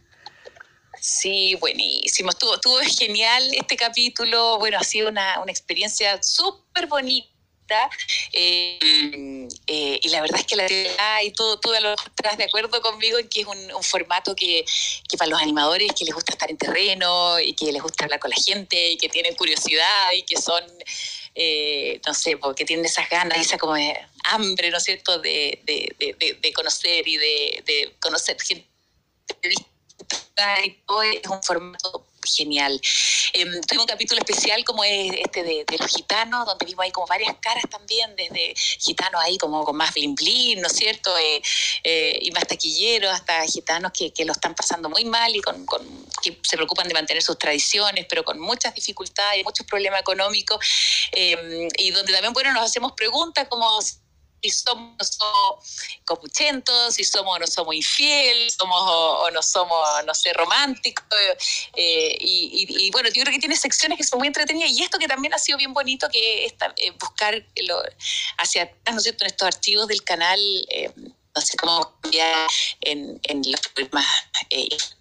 [1.00, 2.30] Sí, buenísimo.
[2.30, 4.58] Estuvo, estuvo genial este capítulo.
[4.58, 7.30] Bueno, ha sido una, una experiencia súper bonita.
[8.32, 12.80] Eh, eh, y la verdad es que la y todo, todo lo estás de acuerdo
[12.82, 14.64] conmigo en que es un, un formato que,
[15.08, 18.18] que, para los animadores que les gusta estar en terreno y que les gusta hablar
[18.18, 20.64] con la gente y que tienen curiosidad y que son,
[21.36, 23.76] eh, no sé, porque tienen esas ganas, esa como
[24.24, 28.66] hambre, ¿no es cierto?, de, de, de, de conocer y de, conocer gente
[30.40, 32.80] es un formato genial.
[33.32, 37.34] Eh, un capítulo especial como es este de, los gitanos, donde vimos ahí como varias
[37.40, 41.16] caras también, desde gitanos ahí como con más blin blin, ¿no es cierto?
[41.16, 41.42] Eh,
[41.84, 45.82] eh, y más taquilleros, hasta gitanos que, lo están pasando muy mal y con, con,
[46.22, 50.58] que se preocupan de mantener sus tradiciones, pero con muchas dificultades, muchos problemas económicos,
[51.12, 53.80] eh, y donde también, bueno, nos hacemos preguntas como
[54.42, 55.18] si somos,
[56.04, 61.04] copuchentos, si somos o no somos infieles, somos o, no somos, no sé, románticos.
[61.74, 65.08] Eh, y, bueno, yo creo que tiene secciones que son muy entretenidas y esto que
[65.08, 67.34] también ha sido bien bonito, que es eh, buscar
[68.38, 70.40] hacia atrás, ¿no es cierto?, en estos archivos del canal.
[70.68, 70.90] Eh,
[71.40, 72.48] no sé cómo cambiar
[72.82, 74.06] en, en los programas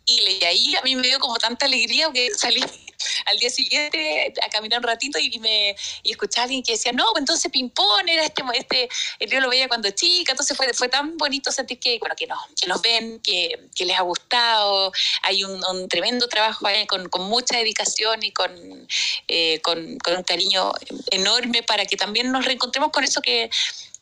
[0.09, 2.61] y ahí a mí me dio como tanta alegría que salí
[3.25, 7.05] al día siguiente a caminar un ratito y me y a alguien que decía, no,
[7.11, 8.89] pues entonces ping-pong era este, este,
[9.27, 12.39] yo lo veía cuando chica, entonces fue, fue tan bonito sentir que, bueno, que, nos,
[12.59, 14.91] que nos ven, que, que les ha gustado,
[15.23, 18.87] hay un, un tremendo trabajo ahí con, con, mucha dedicación y con,
[19.27, 20.71] eh, con, con, un cariño
[21.11, 23.49] enorme para que también nos reencontremos con eso que,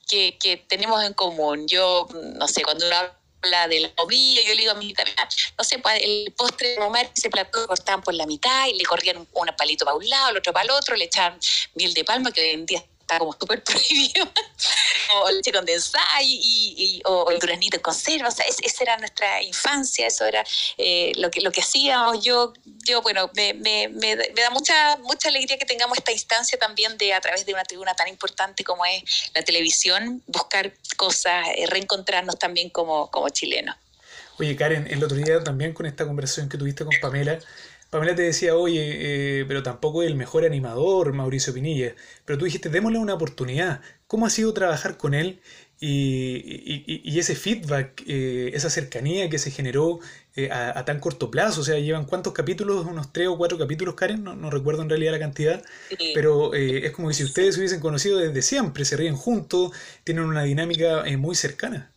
[0.08, 1.68] que, que tenemos en común.
[1.68, 2.96] Yo, no sé, cuando uno
[3.44, 5.04] la de la comida, yo le digo a mi hija,
[5.58, 8.74] no sé, pues el postre de mamá, ese plato lo cortaban por la mitad y
[8.74, 11.40] le corrían un palito para un lado, el otro para el otro, le echaban
[11.76, 14.30] miel de palma, que hoy en día está como súper prohibido,
[15.16, 19.42] o leche condensada y, y, o el duraznito en conserva, o sea, esa era nuestra
[19.42, 20.44] infancia, eso era
[20.78, 22.24] eh, lo, que, lo que hacíamos.
[22.24, 22.54] Yo,
[22.86, 27.14] yo bueno, me, me, me, da mucha, mucha alegría que tengamos esta instancia también de,
[27.14, 32.38] a través de una tribuna tan importante como es la televisión, buscar cosas, eh, reencontrarnos
[32.38, 33.76] también como, como chilenos.
[34.38, 37.40] Oye, Karen, el otro día también con esta conversación que tuviste con Pamela,
[37.90, 41.96] Pamela te decía, oye, eh, pero tampoco es el mejor animador, Mauricio Pinilla.
[42.28, 43.80] Pero tú dijiste, démosle una oportunidad.
[44.06, 45.40] ¿Cómo ha sido trabajar con él?
[45.80, 50.00] Y, ese feedback, eh, esa cercanía que se generó
[50.36, 51.62] eh, a, tan corto plazo.
[51.62, 55.14] O sea, llevan cuántos capítulos, unos tres o cuatro capítulos, Karen, no, recuerdo en realidad
[55.14, 55.64] la cantidad.
[56.14, 59.72] Pero es como si ustedes se hubiesen conocido desde siempre, se ríen juntos,
[60.04, 61.94] tienen una dinámica muy cercana.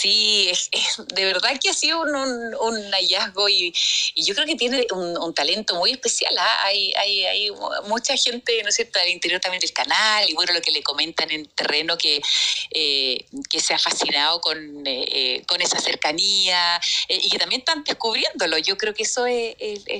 [0.00, 0.70] Sí, es,
[1.08, 3.70] de verdad que ha sido un, un, hallazgo y,
[4.14, 6.34] y, yo creo que tiene un, talento muy especial.
[6.38, 6.64] ¿ah?
[6.64, 7.50] Hay, hay, hay,
[7.84, 10.82] mucha gente, ¿no es cierto?, al interior también del canal y bueno, lo que le
[10.82, 12.22] comentan en terreno que,
[12.70, 17.84] eh, que se ha fascinado con, eh, eh, con esa cercanía y que también están
[17.84, 18.56] descubriéndolo.
[18.56, 19.54] Yo creo que eso es,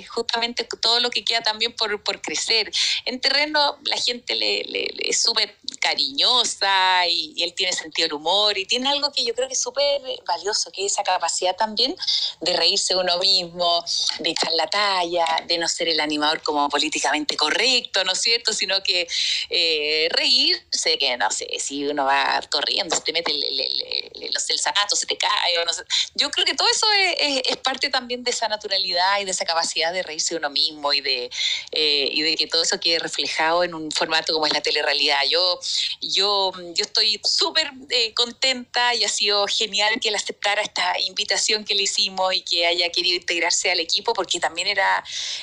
[0.09, 2.73] justamente todo lo que queda también por, por crecer.
[3.05, 8.15] En terreno la gente le, le, es súper cariñosa y, y él tiene sentido del
[8.15, 9.90] humor y tiene algo que yo creo que es súper
[10.27, 11.97] valioso, que es esa capacidad también
[12.41, 13.85] de reírse uno mismo,
[14.19, 18.53] de echar la talla, de no ser el animador como políticamente correcto, ¿no es cierto?
[18.53, 19.07] Sino que
[19.51, 24.31] eh, reírse, que no sé, si uno va corriendo, se te mete el, el, el,
[24.39, 25.83] se te cae, no sé.
[26.15, 29.45] Yo creo que todo eso es, es, parte también de esa naturalidad y de esa
[29.45, 31.31] capacidad de reírse uno mismo y de,
[31.73, 35.21] eh, y de que todo eso quede reflejado en un formato como es la telerrealidad.
[35.29, 35.61] Yo,
[36.01, 41.65] yo, yo estoy súper eh, contenta y ha sido genial que él aceptara esta invitación
[41.65, 45.03] que le hicimos y que haya querido integrarse al equipo, porque también era,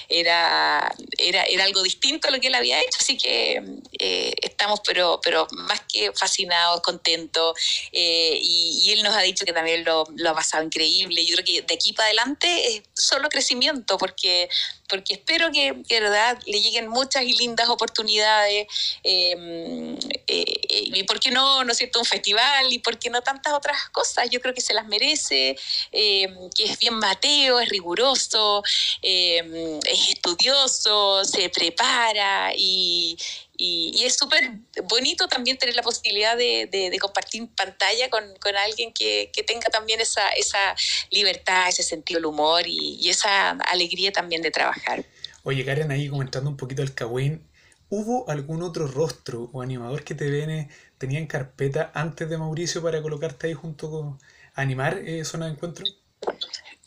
[0.10, 3.00] era, era, era algo distinto a lo que él había hecho.
[3.00, 3.62] Así que
[4.00, 7.58] eh, estamos, pero, pero más que fascinados, contentos.
[7.92, 11.26] Eh, y, él nos ha dicho que también lo, lo ha pasado increíble.
[11.26, 14.50] Yo creo que de aquí para adelante es solo crecimiento, porque
[14.88, 18.68] porque espero que, verdad le lleguen muchas y lindas oportunidades.
[19.04, 23.22] Em, eh, y por qué no, ¿no es cierto?, un festival y por qué no
[23.22, 24.30] tantas otras cosas.
[24.30, 25.56] Yo creo que se las merece,
[25.92, 28.64] em, que es bien mateo, es riguroso,
[29.02, 33.18] em, es estudioso, se prepara y,
[33.58, 34.52] y, es súper
[34.84, 40.00] bonito también tener la posibilidad de, compartir pantalla con, con alguien que, que, tenga también
[40.00, 40.76] esa, esa
[41.10, 45.04] libertad, ese sentido del humor y, esa alegría también de trabajar.
[45.44, 47.42] Oye, Karen, ahí comentando un poquito el Kawin,
[47.90, 52.82] ¿hubo algún otro rostro o animador que te viene, tenía en carpeta antes de Mauricio
[52.82, 54.20] para colocarte ahí junto con
[54.56, 55.86] animar eh, Zona de Encuentro?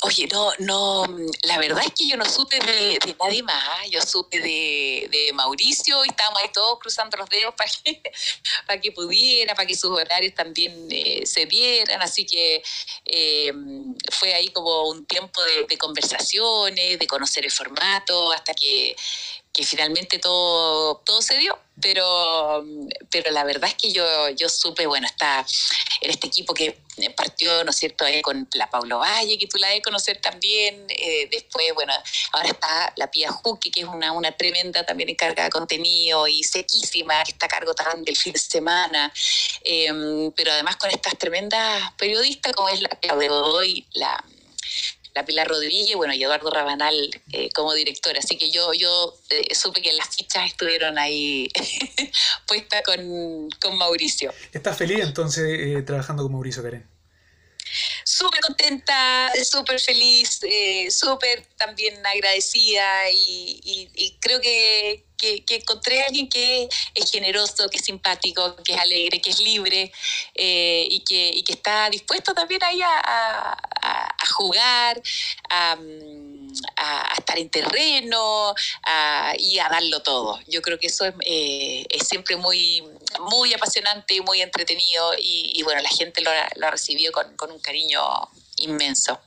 [0.03, 1.05] Oye, no, no,
[1.43, 6.09] la verdad es que yo no supe de, nadie más, yo supe de, Mauricio y
[6.09, 8.03] estábamos ahí todos cruzando los dedos para que,
[8.67, 12.63] para que pudiera, para que sus horarios también eh, se dieran, así que
[13.05, 13.53] eh,
[14.11, 18.97] fue ahí como un tiempo de, de, conversaciones, de conocer el formato, hasta que
[19.53, 22.65] que finalmente todo, todo se dio, pero,
[23.11, 25.45] pero la verdad es que yo, yo supe, bueno, está
[26.01, 26.79] en este equipo que
[27.17, 31.29] partió, ¿no es cierto?, con la Pablo Valle, que tú la de conocer también, eh,
[31.31, 31.93] después, bueno,
[32.33, 36.45] ahora está la Pia Juque, que es una, una tremenda también encargada de contenido y
[36.45, 39.13] sequísima, que está a cargo también del fin de semana,
[39.65, 44.23] em, pero además con estas tremendas periodistas como es la Claudia Godoy, la
[45.15, 48.17] la Pilar Rodríguez, bueno, y Eduardo Rabanal eh, como director.
[48.17, 51.49] Así que yo, yo eh, supe que las fichas estuvieron ahí
[52.47, 54.33] puestas con, con, Mauricio.
[54.53, 56.90] ¿Estás feliz entonces eh, trabajando con Mauricio, Karen?
[58.05, 65.05] Súper contenta, súper feliz, eh, súper también agradecida y, creo que,
[65.51, 69.93] encontré a alguien que es generoso, que es simpático, que es alegre, que es libre
[70.35, 73.57] eh, y, que, está dispuesto también ahí a,
[74.31, 75.03] jugar,
[75.51, 75.77] a,
[77.19, 78.55] estar en terreno
[79.39, 80.39] y a darlo todo.
[80.49, 82.83] Yo creo que eso es, eh, siempre muy
[83.29, 88.01] muy apasionante, muy entretenido y, bueno, la gente lo, ha recibido con, un cariño
[88.59, 89.21] inmenso.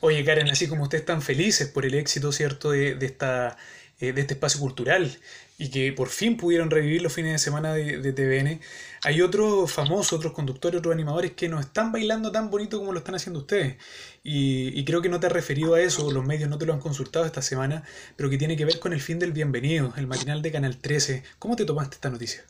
[0.00, 3.56] Oye, Karen, así como ustedes están felices por el éxito, ¿cierto?, de esta,
[4.00, 5.16] eh, de este espacio cultural
[5.58, 8.60] y que por fin pudieron revivir los fines de semana de, de, TVN,
[9.04, 12.98] hay otros famosos, otros conductores, otros animadores que no están bailando tan bonito como lo
[12.98, 13.76] están haciendo ustedes.
[14.22, 16.72] Y, y, creo que no te has referido a eso, los medios no te lo
[16.72, 17.84] han consultado esta semana,
[18.16, 21.22] pero que tiene que ver con el fin del bienvenido, el matinal de Canal 13.
[21.38, 22.44] ¿Cómo te tomaste esta noticia?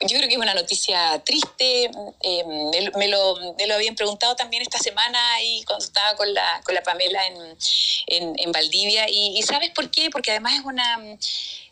[0.00, 1.90] Yo creo que es una noticia triste.
[2.22, 2.44] Eh,
[2.96, 6.74] me, lo, me, lo, habían preguntado también esta semana y cuando estaba con la, con
[6.74, 7.20] la Pamela
[8.06, 9.06] en, en, Valdivia.
[9.08, 10.10] Y, ¿sabes por qué?
[10.10, 10.98] Porque además es una,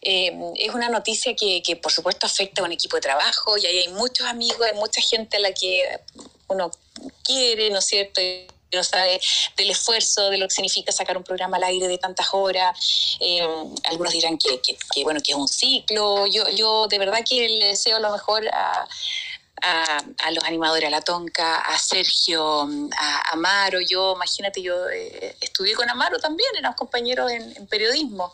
[0.02, 3.66] eh, es una noticia que, que, por supuesto, afecta a un equipo de trabajo y
[3.66, 5.82] ahí hay muchos amigos, hay mucha gente a la que
[6.48, 6.70] uno
[7.24, 8.20] quiere, ¿no es cierto?
[8.72, 9.20] No sabe
[9.56, 12.78] del esfuerzo, de lo que significa sacar un programa al aire de tantas horas.
[13.20, 13.46] Eh,
[13.84, 16.26] algunos dirán que, que, bueno, que es un ciclo.
[16.26, 18.86] Yo, yo de verdad que le deseo lo mejor a,
[19.62, 23.80] a, los animadores, a La Tonca, a Sergio, a Amaro.
[23.80, 28.32] Yo, imagínate, yo eh, estudié con Amaro también, éramos compañeros en, periodismo.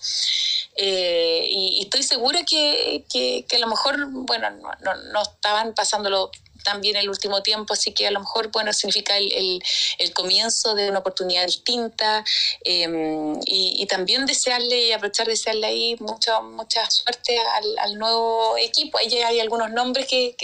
[0.76, 6.30] Eh, y, estoy segura que, que, a lo mejor, bueno, no, no, no estaban pasándolo
[6.64, 9.62] también el último tiempo, así que a lo mejor, bueno, significa el,
[9.98, 12.24] el, comienzo de una oportunidad distinta
[12.64, 18.56] em, y, también desearle y aprovechar de desearle ahí mucha, mucha suerte al, al nuevo
[18.56, 18.98] equipo.
[18.98, 20.34] Ahí hay algunos nombres que,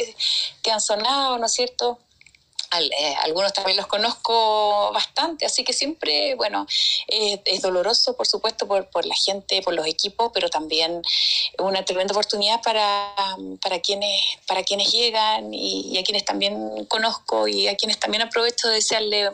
[0.62, 1.98] que han sonado, ¿no es cierto?
[2.78, 6.66] Eh, algunos también los conozco bastante, así que siempre, bueno,
[7.08, 11.02] es doloroso, por supuesto, por, por, la gente, por los equipos, pero también
[11.58, 13.12] una tremenda oportunidad para,
[13.60, 18.22] para, quienes, para quienes llegan y, y a quienes también conozco y a quienes también
[18.22, 19.30] aprovecho de desearle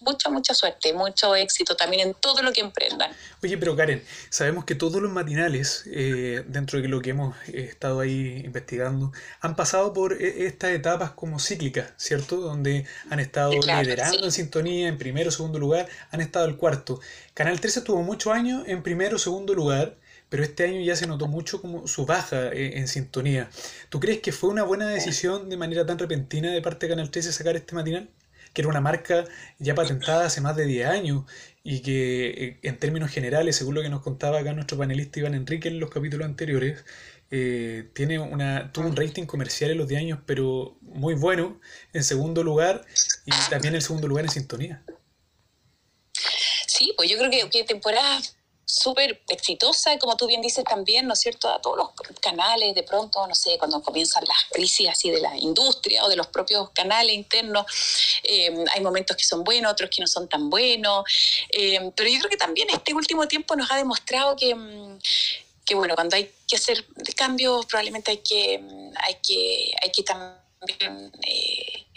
[0.00, 3.10] mucha, mucha suerte, mucho éxito también en todo lo que emprendan.
[3.42, 7.68] Oye, pero Karen, sabemos que todos los matinales, eh, dentro de lo que hemos eh,
[7.70, 12.36] estado ahí investigando, han pasado por eh, estas etapas como cíclicas, ¿cierto?
[12.36, 17.00] Donde han estado liderando en sintonía, en primero, segundo lugar, han estado el cuarto.
[17.34, 19.96] Canal 13 estuvo muchos años en primero, segundo lugar,
[20.28, 23.48] pero este año ya se notó mucho como su baja en sintonía.
[23.88, 27.10] ¿Tú crees que fue una buena decisión de manera tan repentina de parte de Canal
[27.10, 28.10] 13 sacar este matinal?
[28.58, 29.24] Que era una marca
[29.60, 31.24] ya patentada hace más de 10 años
[31.62, 35.34] y que eh, en términos generales, según lo que nos contaba acá nuestro panelista Iván
[35.34, 36.84] Enrique en los capítulos anteriores,
[37.30, 41.60] eh, tiene una, tuvo un rating comercial en los 10 años, pero muy bueno,
[41.92, 42.84] en segundo lugar,
[43.24, 44.82] y también en segundo lugar en sintonía.
[46.66, 48.20] Sí, pues yo creo que, que temporada
[48.70, 51.88] súper exitosa, como tú bien dices también, ¿no es cierto?, a todos los
[52.20, 56.16] canales, de pronto, no sé, cuando comienzan las crisis así de la industria o de
[56.16, 57.64] los propios canales internos,
[58.22, 61.04] eh, hay momentos que son buenos, otros que no son tan buenos,
[61.50, 64.98] eh, pero yo creo que también este último tiempo nos ha demostrado que mm,
[65.64, 66.82] que bueno, cuando hay que hacer
[67.14, 71.87] cambios, probablemente hay que, mm, hay que, hay que también eh,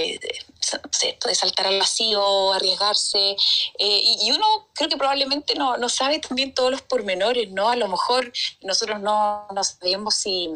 [0.00, 3.36] de saltar al vacío, arriesgarse.
[3.78, 7.70] Eh, y, uno creo que probablemente no, no, sabe también todos los pormenores, ¿no?
[7.70, 8.32] A lo mejor
[8.62, 10.48] nosotros no, no sabemos si,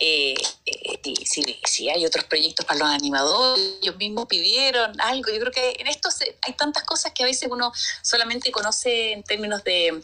[0.00, 0.34] eh,
[1.64, 5.30] si, hay otros proyectos para los animadores, ellos mismos pidieron algo.
[5.30, 6.08] Yo creo que en esto
[6.42, 7.72] hay tantas cosas que a veces uno
[8.02, 10.02] solamente conoce en términos de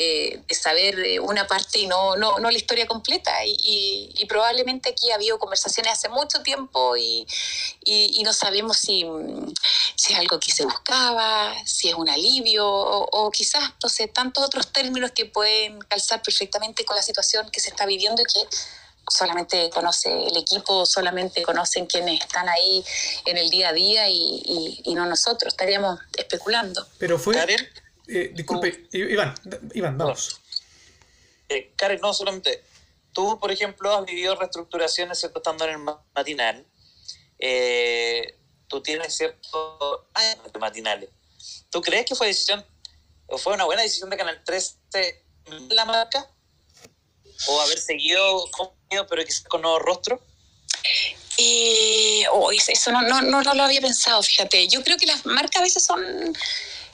[0.00, 3.44] eh, de saber eh, una parte y no, no, no la historia completa.
[3.44, 7.26] Y, y, probablemente aquí ha habido conversaciones hace mucho tiempo y,
[7.84, 9.04] y, no sabemos si,
[9.96, 14.44] si, es algo que se buscaba, si es un alivio o, quizás, no sé, tantos
[14.44, 18.56] otros términos que pueden calzar perfectamente con la situación que se está viviendo y que
[19.10, 22.84] solamente conoce el equipo, solamente conocen quienes están ahí
[23.24, 26.86] en el día a día y, y no nosotros, estaríamos especulando.
[26.98, 27.34] Pero fue...
[28.08, 29.34] Eh, disculpe, Iván,
[29.74, 30.40] Iván, vamos.
[31.48, 32.64] Eh, Karen, no solamente.
[33.12, 36.66] Tú, por ejemplo, has vivido reestructuraciones estando en el matinal.
[37.38, 41.10] Eh, tú tienes ciertos años de matinales.
[41.70, 42.64] ¿Tú crees que fue decisión,
[43.26, 45.24] o fue una buena decisión de Canal 13
[45.70, 46.30] la marca?
[47.48, 50.20] ¿O haber seguido con pero quizás con nuevo rostro?
[51.36, 54.66] Eh, oh, eso no, no, no, no, lo había pensado, fíjate.
[54.66, 56.02] Yo creo que las marcas a veces son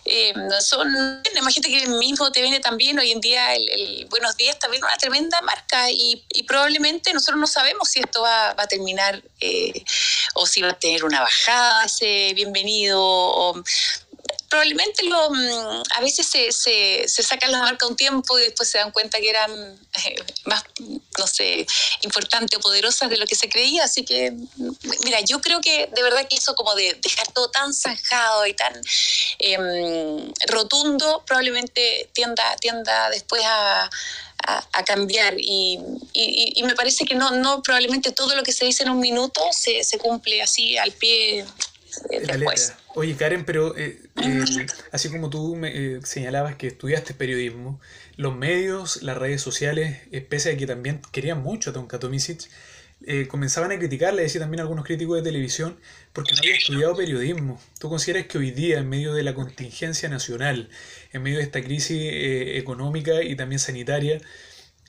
[0.06, 4.84] eh, son, imagínate que mismo te viene también hoy en día el, Buenos Días también
[4.84, 9.82] una tremenda marca y, probablemente nosotros no sabemos si esto va, a terminar eh,
[10.34, 13.62] o si va a tener una bajada ese bienvenido o
[14.48, 18.68] probablemente lo, mm, a veces se, se, se, sacan las marcas un tiempo y después
[18.68, 19.50] se dan cuenta que eran
[20.04, 20.64] eh, más,
[21.18, 21.66] no sé,
[22.02, 23.84] importantes o poderosas de lo que se creía.
[23.84, 24.32] Así que,
[25.04, 28.54] mira, yo creo que de verdad que eso como de dejar todo tan zanjado y
[28.54, 28.74] tan
[29.38, 33.90] em, rotundo, probablemente tienda, tienda después a,
[34.46, 35.34] a, cambiar.
[35.38, 35.78] Y,
[36.12, 39.00] y, y, me parece que no, no probablemente todo lo que se dice en un
[39.00, 41.44] minuto se, se cumple así al pie
[42.96, 43.98] Oye, Karen, pero eh,
[44.92, 47.80] así como tú me eh, señalabas que estudiaste periodismo,
[48.16, 52.48] los medios, las redes sociales, eh, pese a que también querían mucho a Tonka Tomisic,
[53.28, 55.76] comenzaban a criticarle, decía también algunos críticos de televisión,
[56.14, 57.60] porque no había estudiado periodismo.
[57.78, 60.70] ¿Tú consideras que hoy día, en medio de la contingencia nacional,
[61.12, 64.22] en medio de esta crisis económica y también sanitaria,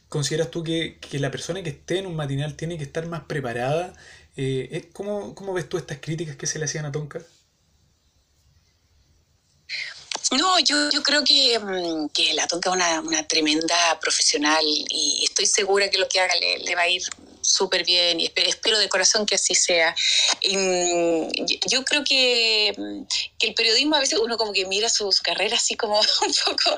[0.08, 3.24] consideras tú que, que la persona que esté en un matinal tiene que estar más
[3.24, 3.93] preparada
[4.38, 7.22] eh, ¿cómo, ¿Cómo ves tú estas críticas que se le hacían a Tonka?
[10.32, 15.23] No, yo, yo creo que, mm, que la Tonka es una, una, tremenda profesional y
[15.23, 17.03] estoy segura que lo que haga le, va a ir
[17.41, 19.95] súper bien y espero, de corazón que así sea.
[20.49, 21.28] Mm,
[21.67, 23.03] yo creo que, mm,
[23.38, 26.34] que, el periodismo a veces uno como que mira su, su carrera así como un
[26.45, 26.76] poco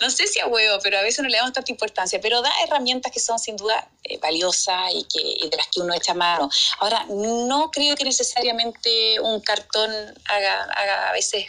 [0.00, 2.52] no sé si a huevo, pero a veces no le damos tanta importancia, pero da
[2.64, 6.50] herramientas que son sin duda eh, valiosas y, que, de las que uno echa mano.
[6.80, 9.90] Ahora, no creo que necesariamente un cartón
[10.26, 11.46] haga, haga a veces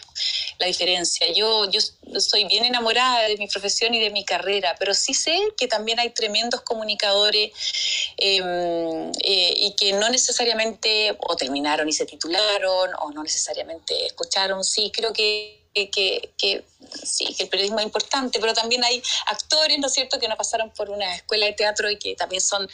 [0.59, 1.27] la diferencia.
[1.33, 1.79] Yo, yo
[2.19, 5.99] soy bien enamorada de mi profesión y de mi carrera, pero sí sé que también
[5.99, 7.51] hay tremendos comunicadores
[8.17, 14.63] em, eh, y que no necesariamente o terminaron y se titularon o no necesariamente escucharon.
[14.63, 16.63] Sí, creo que que, que,
[17.03, 20.37] sí, que el periodismo es importante, pero también hay actores, ¿no es cierto?, que no
[20.37, 22.67] pasaron por una escuela de teatro y que también son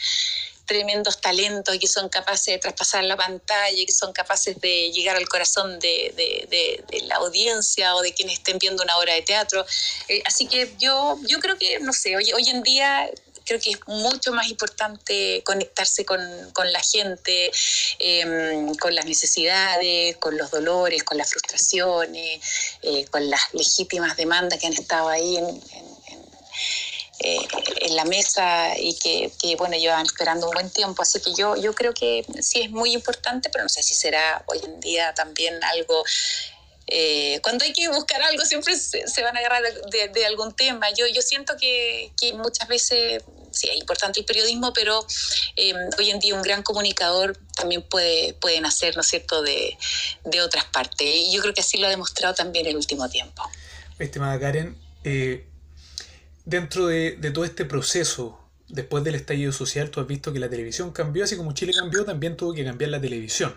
[0.64, 4.90] tremendos talentos y que son capaces de traspasar la pantalla y que son capaces de
[4.92, 9.66] llegar al corazón de, la audiencia o de quienes estén viendo una obra de teatro.
[10.08, 13.10] Eh, así que yo, yo creo que, no sé, hoy, hoy en día
[13.44, 17.50] creo que es mucho más importante conectarse con, la gente,
[17.98, 22.40] em, con las necesidades, con los dolores, con las frustraciones,
[22.82, 25.62] eh, con las legítimas demandas que han estado ahí en,
[27.24, 27.38] eh,
[27.90, 31.02] la mesa y que, bueno, llevan esperando un buen tiempo.
[31.02, 34.42] Así que yo, yo creo que sí es muy importante, pero no sé si será
[34.46, 36.02] hoy en día también algo
[36.94, 39.62] eh, cuando hay que buscar algo siempre se, van a agarrar
[40.12, 40.88] de, algún tema.
[40.94, 45.06] Yo, yo siento que, muchas veces, sí, es importante el periodismo, pero
[45.56, 49.78] em, hoy en día un gran comunicador también puede, puede nacer, ¿no es cierto?, de,
[50.44, 51.06] otras partes.
[51.06, 53.42] Y yo creo que así lo ha demostrado también el último tiempo.
[53.98, 55.46] Estimada Karen, eh,
[56.44, 58.38] dentro de, de todo este proceso
[58.68, 62.04] después del estallido social, tú has visto que la televisión cambió, así como Chile cambió,
[62.04, 63.54] también tuvo que cambiar la televisión.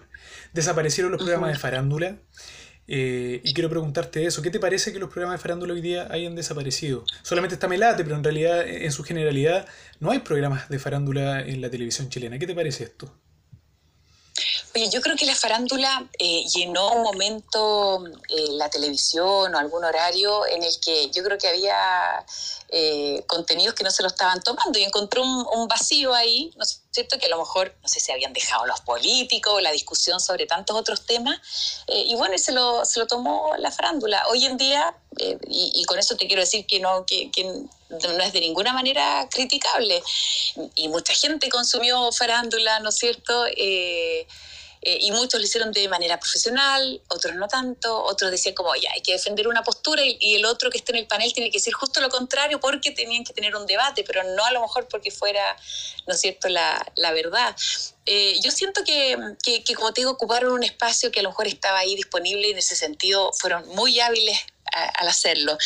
[0.53, 2.17] Desaparecieron los programas de farándula,
[2.87, 6.07] eh, y quiero preguntarte eso, ¿qué te parece que los programas de farándula hoy día
[6.11, 7.03] hayan desaparecido?
[7.23, 9.67] Solamente está Melate, pero en realidad, en su generalidad,
[9.99, 12.37] no hay programas de farándula en la televisión chilena.
[12.39, 13.11] ¿Qué te parece esto?
[14.75, 19.85] Oye, yo creo que la farándula eh, llenó un momento eh, la televisión o algún
[19.85, 22.25] horario en el que yo creo que había
[22.67, 26.83] eh, contenidos que no se lo estaban tomando y encontró un, vacío ahí, ¿no es
[26.95, 27.17] cierto?
[27.19, 30.75] Que a lo mejor, no sé si habían dejado los políticos, la discusión sobre tantos
[30.75, 31.39] otros temas,
[31.87, 34.23] y bueno, se lo, se lo tomó la farándula.
[34.29, 34.95] Hoy en día,
[35.47, 37.29] y, con eso te quiero decir que no, que
[37.89, 40.01] no es de ninguna manera criticable,
[40.75, 43.45] y mucha gente consumió farándula, ¿no es cierto?
[43.55, 44.27] Eh,
[44.87, 48.91] eh, y muchos lo hicieron de manera profesional, otros no tanto, otros decían como, ya,
[48.93, 51.57] hay que defender una postura y, el otro que está en el panel tiene que
[51.57, 54.87] decir justo lo contrario porque tenían que tener un debate, pero no a lo mejor
[54.87, 55.57] porque fuera,
[56.05, 57.55] ¿no es cierto?, la, la verdad.
[58.05, 61.29] Eh, yo siento que, que, que, como te digo, ocuparon un espacio que a lo
[61.29, 64.37] mejor estaba ahí disponible y en ese sentido fueron muy hábiles
[64.71, 65.57] al hacerlo.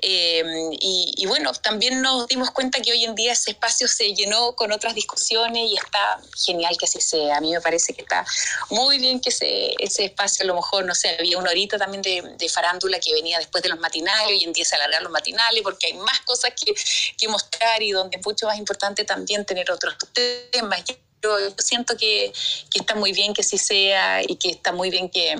[0.00, 4.54] Em, y, bueno, también nos dimos cuenta que hoy en día ese espacio se llenó
[4.54, 7.36] con otras discusiones y está genial que así sea.
[7.36, 8.24] A mí me parece que está
[8.70, 12.02] muy bien que ese, ese espacio, a lo mejor, no sé, había una horita también
[12.02, 15.62] de, farándula que venía después de los matinales, hoy en día se alargar los matinales
[15.62, 16.72] porque hay más cosas que,
[17.16, 19.96] que mostrar y donde es mucho más importante también tener otros
[20.50, 20.84] temas
[21.24, 22.32] yo, siento que,
[22.74, 25.34] está muy bien que sí sea y que está muy bien que,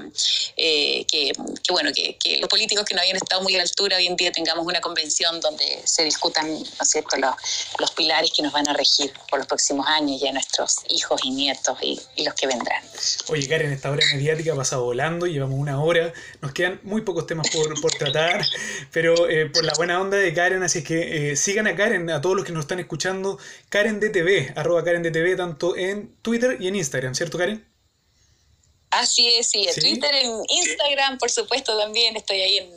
[0.56, 1.32] eh, que,
[1.70, 4.32] bueno, que, los políticos que no habían estado muy a la altura hoy en día
[4.32, 7.16] tengamos una convención donde se discutan ¿no cierto?
[7.78, 11.30] Los, pilares que nos van a regir por los próximos años ya nuestros hijos y
[11.30, 12.82] nietos y, los que vendrán.
[13.28, 17.26] Oye, Karen, esta hora mediática ha pasado volando, llevamos una hora, nos quedan muy pocos
[17.26, 18.44] temas por, por tratar,
[18.90, 22.20] pero eh, por la buena onda de Karen, así que eh, sigan a Karen, a
[22.20, 26.68] todos los que nos están escuchando, Karen DTV, arroba Karen DTV, tanto en Twitter y
[26.68, 27.66] en Instagram, ¿cierto, Karen?
[28.90, 32.70] Así es, sí, en Twitter, en Instagram, por supuesto, también estoy ahí en,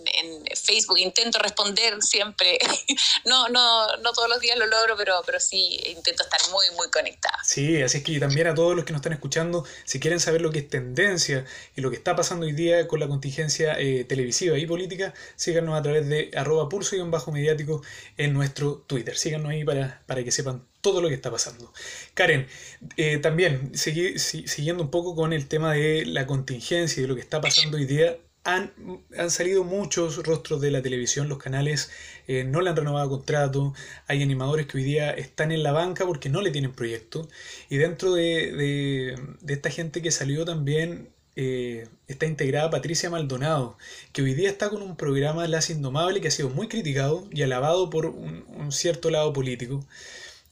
[0.56, 2.58] Facebook, intento responder siempre.
[3.26, 6.90] no, no, no todos los días lo logro, pero, pero sí intento estar muy, muy
[6.90, 7.38] conectada.
[7.44, 10.42] Sí, así es que también a todos los que nos están escuchando, si quieren saber
[10.42, 11.46] lo que es tendencia
[11.76, 15.78] y lo que está pasando hoy día con la contingencia eh, televisiva y política, síganos
[15.78, 17.82] a través de arroba pulso y un bajo mediático
[18.18, 19.18] en nuestro Twitter.
[19.18, 21.74] Síganos ahí para, para que sepan todo lo que está pasando.
[22.14, 22.48] Karen,
[22.96, 27.22] eh, también siguiendo un poco con el tema de la contingencia y de lo que
[27.22, 28.18] está pasando hoy día,
[28.48, 28.72] han,
[29.18, 31.92] han salido muchos rostros de la televisión, los canales
[32.28, 33.74] eh, no le han renovado contrato,
[34.08, 37.28] hay animadores que hoy día están en la banca porque no le tienen proyecto,
[37.70, 39.18] y dentro de,
[39.48, 43.78] esta gente que salió también eh, está integrada Patricia Maldonado,
[44.14, 47.42] que hoy día está con un programa Las Indomable que ha sido muy criticado y
[47.42, 49.86] alabado por un cierto lado político.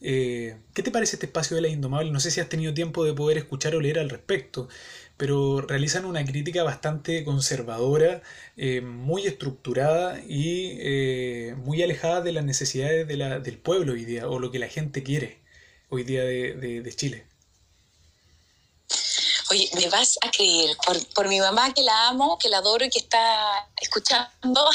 [0.02, 2.12] Eh, ¿Qué te parece este espacio de la Indomable?
[2.12, 4.68] No sé si has tenido tiempo de poder escuchar o leer al respecto,
[5.18, 8.22] pero realizan una crítica bastante conservadora,
[8.58, 14.40] eh, muy estructurada y eh, muy alejada de las necesidades del pueblo hoy día, o
[14.40, 15.40] lo que la gente quiere
[15.90, 17.26] hoy día de Chile.
[19.52, 20.76] Oye, me vas a creer,
[21.14, 24.68] por, mi mamá que la amo, que la adoro y que está escuchando,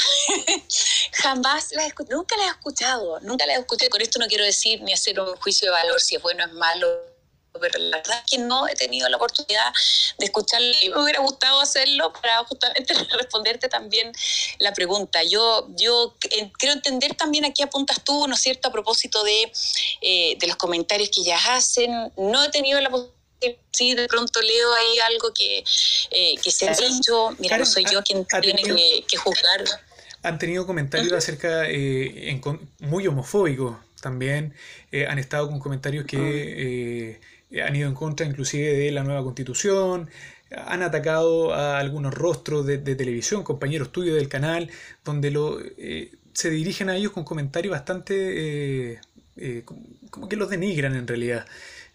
[1.11, 3.89] jamás la nunca la he escuchado, nunca la he escuchado.
[3.89, 6.47] Con esto no quiero decir ni hacer un juicio de valor si es bueno o
[6.47, 6.87] es malo,
[7.59, 9.73] pero la verdad es que no he tenido la oportunidad
[10.17, 14.11] de escucharlo y me hubiera gustado hacerlo para justamente responderte también
[14.59, 15.23] la pregunta.
[15.23, 16.15] Yo, yo
[16.57, 19.51] quiero entender también a qué apuntas tú, ¿no es cierto?, a propósito de,
[20.01, 22.11] eh, de los comentarios que ya hacen.
[22.17, 23.21] No he tenido la oportunidad
[23.71, 25.63] sí, de pronto leo ahí algo que,
[26.11, 29.63] eh, que se ha dicho, mira, no soy yo quien tiene que, juzgar.
[30.23, 32.39] Han tenido comentarios acerca, eh,
[32.79, 34.53] muy homofóbicos también,
[34.91, 37.19] eh, han estado con comentarios que
[37.59, 40.09] han ido en contra inclusive de la nueva constitución,
[40.51, 44.69] han atacado a algunos rostros de, televisión, compañeros tuyos del canal,
[45.03, 48.99] donde lo, eh, se dirigen a ellos con comentarios bastante...
[49.37, 49.63] Eh,
[50.09, 51.45] como que los denigran en realidad.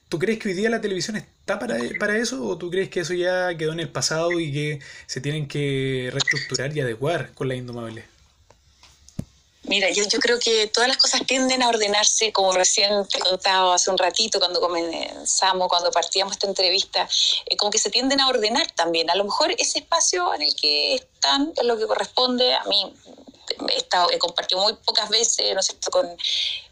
[0.08, 3.00] ¿Tú crees que hoy día la televisión está para, para, eso o tú crees que
[3.00, 7.48] eso ya quedó en el pasado y que se tienen que reestructurar y adecuar con
[7.48, 8.04] la indomable?
[9.68, 13.74] Mira, yo, yo creo que todas las cosas tienden a ordenarse, como recién te contaba
[13.74, 17.08] hace un ratito cuando comenzamos, cuando partíamos esta entrevista,
[17.46, 19.10] eh, como que se tienden a ordenar también.
[19.10, 22.94] A lo mejor ese espacio en el que están es lo que corresponde a mí
[23.68, 26.08] he, estado, compartido muy pocas veces, ¿no sé, con,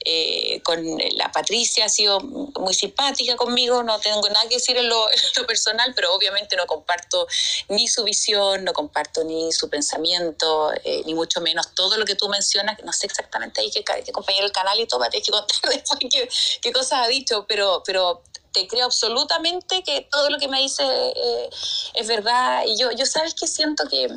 [0.04, 0.78] eh, con
[1.14, 5.06] la Patricia, ha sido muy simpática conmigo, no tengo nada que decir en lo,
[5.46, 7.26] personal, pero obviamente no comparto
[7.68, 12.14] ni su visión, no comparto ni su pensamiento, eh, ni mucho menos todo lo que
[12.14, 15.70] tú mencionas, no sé exactamente ahí qué, compañero del canal y todo, tienes que contar
[15.70, 16.28] después qué,
[16.60, 18.22] qué cosas ha dicho, pero, pero
[18.54, 21.50] te creo absolutamente que todo lo que me dice eh,
[21.94, 22.62] es verdad.
[22.66, 24.08] Y yo, yo sabes que siento que,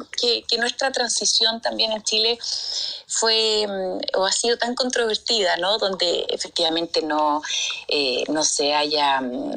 [0.47, 2.37] que, nuestra transición también en Chile
[3.07, 5.77] fue mm, o ha sido tan controvertida, ¿no?
[5.77, 7.41] Donde efectivamente no,
[7.87, 9.53] eh, no se haya mm,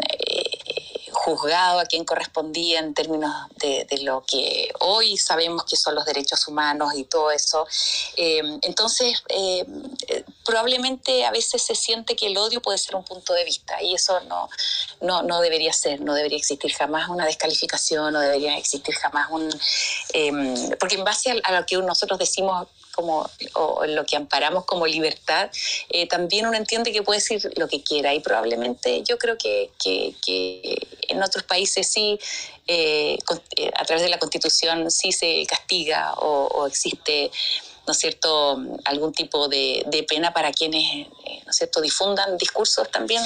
[1.22, 6.48] juzgado a quien correspondía en términos de, lo que hoy sabemos que son los derechos
[6.48, 7.66] humanos y todo eso.
[8.16, 9.66] Eh, entonces, eh,
[10.46, 13.94] probablemente a veces se siente que el odio puede ser un punto de vista y
[13.94, 14.48] eso no,
[15.02, 19.50] no, no debería ser, no debería existir jamás una descalificación, no debería existir jamás un...
[20.14, 20.32] Eh,
[20.78, 22.66] porque en base a, a lo que nosotros decimos
[23.00, 23.28] como,
[23.86, 25.50] lo que amparamos como libertad,
[25.88, 28.14] eh, también uno entiende que puede decir lo que quiera.
[28.14, 29.70] Y probablemente yo creo que,
[31.08, 32.18] en otros países sí,
[32.66, 33.18] eh,
[33.56, 37.30] eh, a través de la constitución sí se castiga o existe
[37.86, 42.90] ¿no es cierto?, algún tipo de, pena para quienes, eh, ¿no es cierto?, difundan discursos
[42.90, 43.22] también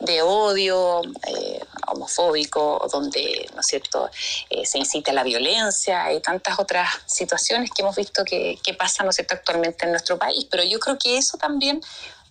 [0.00, 4.10] de odio eh, homofóbico, donde, ¿no es cierto?,
[4.50, 8.74] eh, se incita a la violencia y tantas otras situaciones que hemos visto que, que
[8.74, 10.46] pasan, ¿no es cierto?, actualmente en nuestro país.
[10.50, 11.80] Pero yo creo que eso también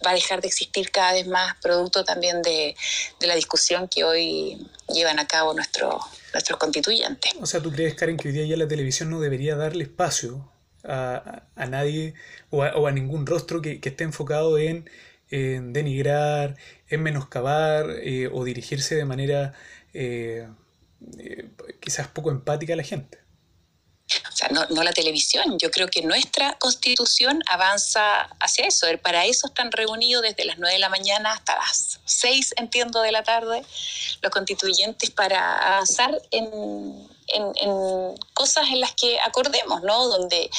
[0.06, 2.76] va a dejar de existir cada vez más, producto también de,
[3.20, 5.96] de la discusión que hoy llevan a cabo nuestros
[6.34, 7.34] nuestros constituyentes.
[7.42, 10.48] O sea, ¿tú crees, Karen, que hoy día ya la televisión no debería darle espacio
[10.88, 12.14] a, a nadie
[12.50, 14.90] o a, o a, ningún rostro que, que esté enfocado en,
[15.30, 16.58] en, denigrar,
[16.90, 19.54] en menoscabar eh, o dirigirse de manera
[19.94, 20.48] eh,
[21.20, 23.20] eh, quizás poco empática a la gente.
[24.32, 25.58] O sea, no, no, la televisión.
[25.60, 28.88] Yo creo que nuestra constitución avanza hacia eso.
[29.02, 33.12] Para eso están reunidos desde las 9 de la mañana hasta las 6, entiendo, de
[33.12, 33.64] la tarde,
[34.22, 40.08] los constituyentes para avanzar en, en, cosas en las que acordemos, ¿no?
[40.08, 40.50] Donde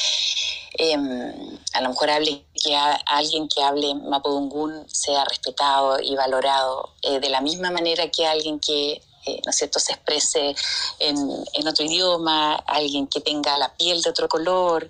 [0.74, 2.76] em, a lo mejor hable que
[3.06, 8.60] alguien que hable Mapudungún sea respetado y valorado eh, de la misma manera que alguien
[8.60, 10.54] que eh, ¿no es cierto?, se exprese
[10.98, 14.88] en, otro idioma, alguien que tenga la piel de otro color,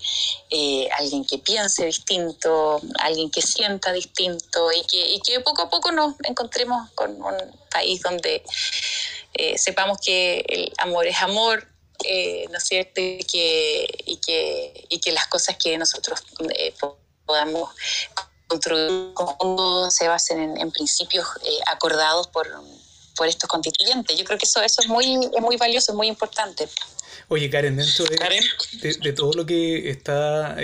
[0.50, 6.14] eh, alguien que piense distinto, alguien que sienta distinto y que, poco a poco nos
[6.24, 7.36] encontremos con un
[7.70, 8.42] país donde
[9.34, 11.66] eh, sepamos que el amor es amor,
[12.50, 13.00] ¿no es cierto?
[13.00, 16.20] Y que, y, que, y que las cosas que nosotros
[17.26, 17.70] podamos
[18.46, 19.12] construir
[19.90, 21.26] se basen en, principios
[21.66, 22.46] acordados por,
[23.18, 24.16] por estos constituyentes.
[24.16, 26.68] Yo creo que eso, eso es, muy, es muy valioso, es muy importante.
[27.28, 30.56] Oye, Karen, dentro de, de, todo lo que está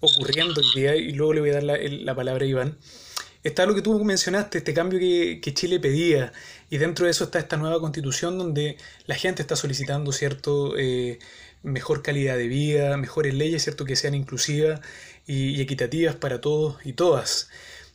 [0.00, 2.78] ocurriendo hoy día, y luego le voy a dar la, la palabra a Iván,
[3.46, 6.32] está lo que tú mencionaste, este cambio que, Chile pedía,
[6.68, 11.20] y dentro de eso está esta nueva constitución donde la gente está solicitando cierto eh,
[11.62, 14.80] mejor calidad de vida, mejores leyes, cierto que sean inclusivas
[15.26, 17.48] y, equitativas para todos y todas.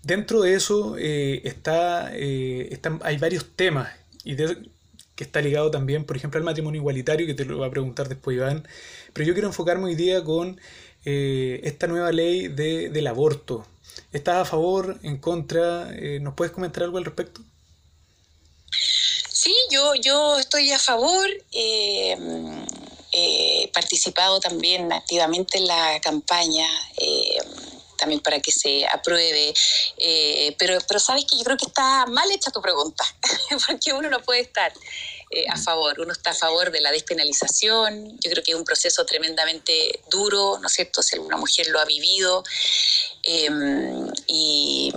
[0.04, 3.90] Dentro de eso eh, está, eh, hay varios temas
[4.24, 7.72] y que está ligado también, por ejemplo, al matrimonio igualitario, que te lo va a
[7.72, 8.68] preguntar después Iván,
[9.14, 10.60] pero yo quiero enfocarme hoy día con
[11.04, 13.66] esta nueva ley de, del aborto,
[14.12, 15.90] ¿Estás a favor, en contra?
[15.96, 17.42] Eh, ¿Nos puedes comentar algo al respecto?
[19.30, 21.28] Sí, yo, yo estoy a favor.
[21.52, 22.18] Eh,
[23.14, 26.68] he participado también activamente en la campaña.
[28.02, 29.54] Eh, también para que se apruebe.
[30.58, 33.04] pero, pero sabes que yo creo que está mal hecha tu pregunta,
[33.68, 34.74] porque uno no puede estar
[35.50, 36.00] a favor.
[36.00, 38.18] Uno está a favor de la despenalización.
[38.20, 41.02] Yo creo que es un proceso tremendamente duro, ¿no es cierto?
[41.02, 42.44] Si una mujer lo ha vivido.
[43.24, 44.92] Em, y,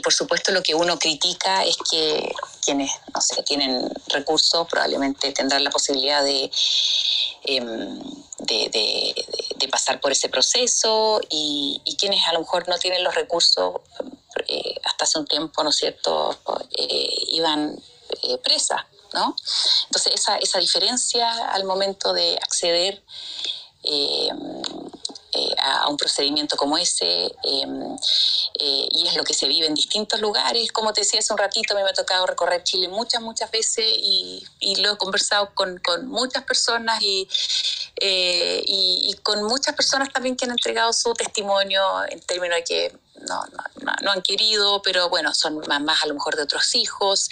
[0.00, 2.32] por supuesto lo que uno critica es que
[2.64, 6.50] quienes, no sé, tienen recursos probablemente tendrán la posibilidad de,
[7.44, 8.00] em,
[8.38, 13.80] de, pasar por ese proceso y, quienes a lo mejor no tienen los recursos,
[14.46, 16.38] eh, hasta hace un tiempo, ¿no es cierto?,
[16.78, 17.76] eh, iban
[18.42, 19.34] presa, ¿no?
[19.86, 23.02] Entonces esa, esa diferencia al momento de acceder
[25.58, 27.34] a un procedimiento como ese
[28.56, 30.70] y es lo que se vive en distintos lugares.
[30.72, 34.44] Como te decía hace un ratito, me ha tocado recorrer Chile muchas, muchas veces y,
[34.60, 37.28] y lo he conversado con, con muchas personas y,
[38.00, 42.64] eh, y, y, con muchas personas también que han entregado su testimonio en términos de
[42.64, 43.42] que no,
[43.82, 47.28] no, no, han querido, pero bueno, son mamás a lo mejor de otros hijos,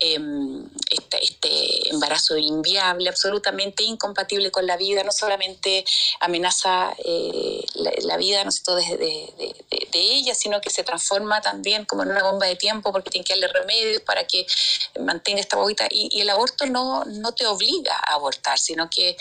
[0.00, 5.84] em, este, este, embarazo inviable, absolutamente incompatible con la vida, no solamente
[6.20, 9.54] amenaza eh, la, vida ¿no de, de,
[9.92, 13.24] de, ella, sino que se transforma también como en una bomba de tiempo porque tiene
[13.24, 14.46] que darle remedios para que
[15.00, 15.86] mantenga esta bobita.
[15.90, 19.16] Y, el aborto no, no te obliga a abortar, sino que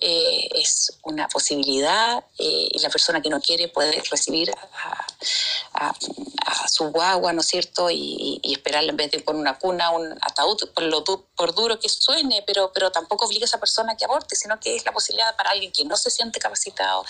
[0.00, 5.06] eh, es una posibilidad eh, y la persona que no quiere puede recibir a,
[5.72, 5.94] a,
[6.68, 7.90] su guagua, ¿no es cierto?
[7.90, 11.78] Y, y, esperarle en vez de poner una cuna, un ataúd, por, lo, por duro
[11.78, 14.92] que suene, pero, pero tampoco obliga a esa persona que aborte, sino que es la
[14.92, 17.04] posibilidad para alguien que no se siente capacitado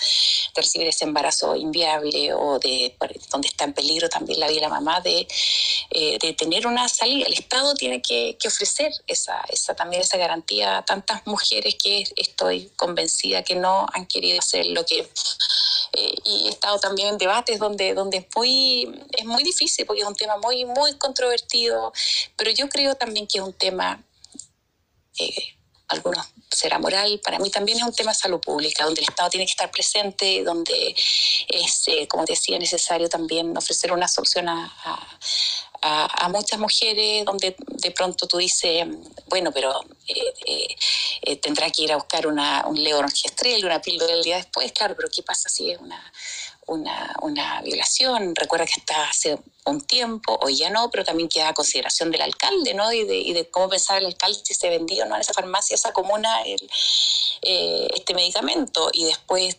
[0.55, 2.95] de recibir ese embarazo inviable o de
[3.29, 5.27] donde está en peligro también la vida de la mamá, de,
[5.91, 7.27] eh, de tener una salida.
[7.27, 12.71] El Estado tiene que, ofrecer esa, esa, también esa garantía a tantas mujeres que estoy
[12.77, 15.09] convencida que no han querido hacer lo que
[15.93, 18.87] eh, y he estado también en debates donde, donde muy,
[19.17, 21.91] es muy difícil porque es un tema muy, muy controvertido,
[22.35, 24.03] pero yo creo también que es un tema,
[25.19, 25.55] eh,
[25.87, 29.29] algunos será moral, para mí también es un tema de salud pública, donde el Estado
[29.29, 30.95] tiene que estar presente, donde
[31.47, 34.73] es, eh, como decía, necesario también ofrecer una solución a,
[35.81, 38.85] a, muchas mujeres donde de pronto tú dices,
[39.27, 40.75] bueno, pero eh, eh,
[41.21, 44.95] eh, tendrá que ir a buscar una, un levonorgestrel, una píldora el día después, claro,
[44.95, 46.01] pero ¿qué pasa si es una,
[46.67, 48.35] una, una, violación.
[48.35, 52.73] Recuerda que hasta hace un tiempo, hoy ya no, pero también queda consideración del alcalde,
[52.73, 52.91] ¿no?
[52.91, 55.33] Y de, y de cómo pensar el alcalde si se vendía o no en esa
[55.33, 56.69] farmacia, esa comuna, el,
[57.41, 58.89] eh, este medicamento.
[58.93, 59.57] Y después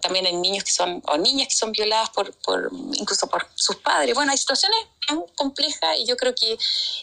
[0.00, 3.76] también hay niños que son, o niñas que son violadas por, por, incluso por sus
[3.76, 4.14] padres.
[4.14, 6.56] Bueno, hay situaciones tan complejas y yo creo que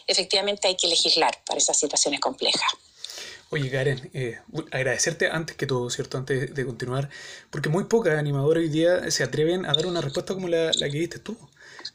[0.08, 2.72] efectivamente hay que legislar para esas situaciones complejas.
[3.52, 4.38] Oye, Karen, eh,
[4.72, 6.20] agradecerte antes que todo, ¿cierto?
[6.20, 7.10] Antes de continuar,
[7.50, 10.90] porque muy pocas animadoras hoy día se atreven a dar una respuesta como la, la
[10.90, 11.36] que diste tú.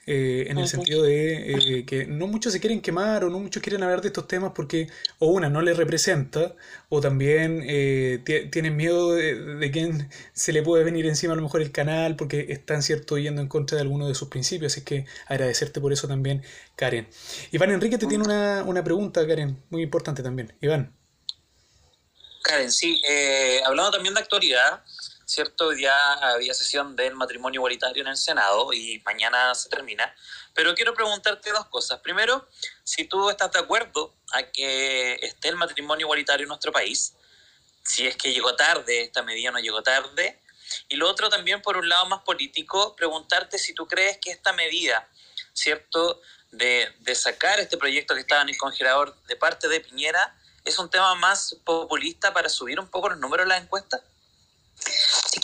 [0.06, 3.62] Eh, en el sentido de eh, que no muchos se quieren quemar o no muchos
[3.62, 6.54] quieren hablar de estos temas porque o una no les representa
[6.88, 7.60] o también
[8.24, 12.16] tienen miedo de, de quién se le puede venir encima a lo mejor el canal
[12.16, 14.72] porque están cierto yendo en contra de alguno de sus principios.
[14.72, 16.42] Así que agradecerte por eso también
[16.76, 17.06] Karen.
[17.52, 20.54] Iván Enrique te tiene una, una pregunta Karen muy importante también.
[20.60, 20.92] Iván
[22.44, 24.84] Karen, sí, eh, hablando también de actualidad,
[25.24, 25.68] ¿cierto?
[25.68, 25.94] Hoy día
[26.34, 30.14] había sesión del matrimonio igualitario en el Senado y mañana se termina.
[30.52, 32.00] Pero quiero preguntarte dos cosas.
[32.00, 32.46] Primero,
[32.84, 37.14] si tú estás de acuerdo a que esté el matrimonio igualitario en nuestro país,
[37.82, 40.38] si es que llegó tarde, esta medida no llegó tarde.
[40.90, 44.52] Y lo otro también, por un lado más político, preguntarte si tú crees que esta
[44.52, 45.08] medida,
[45.54, 46.20] ¿cierto?
[46.50, 50.78] De, de sacar este proyecto que estaba en el congelador de parte de Piñera, es
[50.78, 54.00] un tema más populista para subir un poco los números de las encuestas?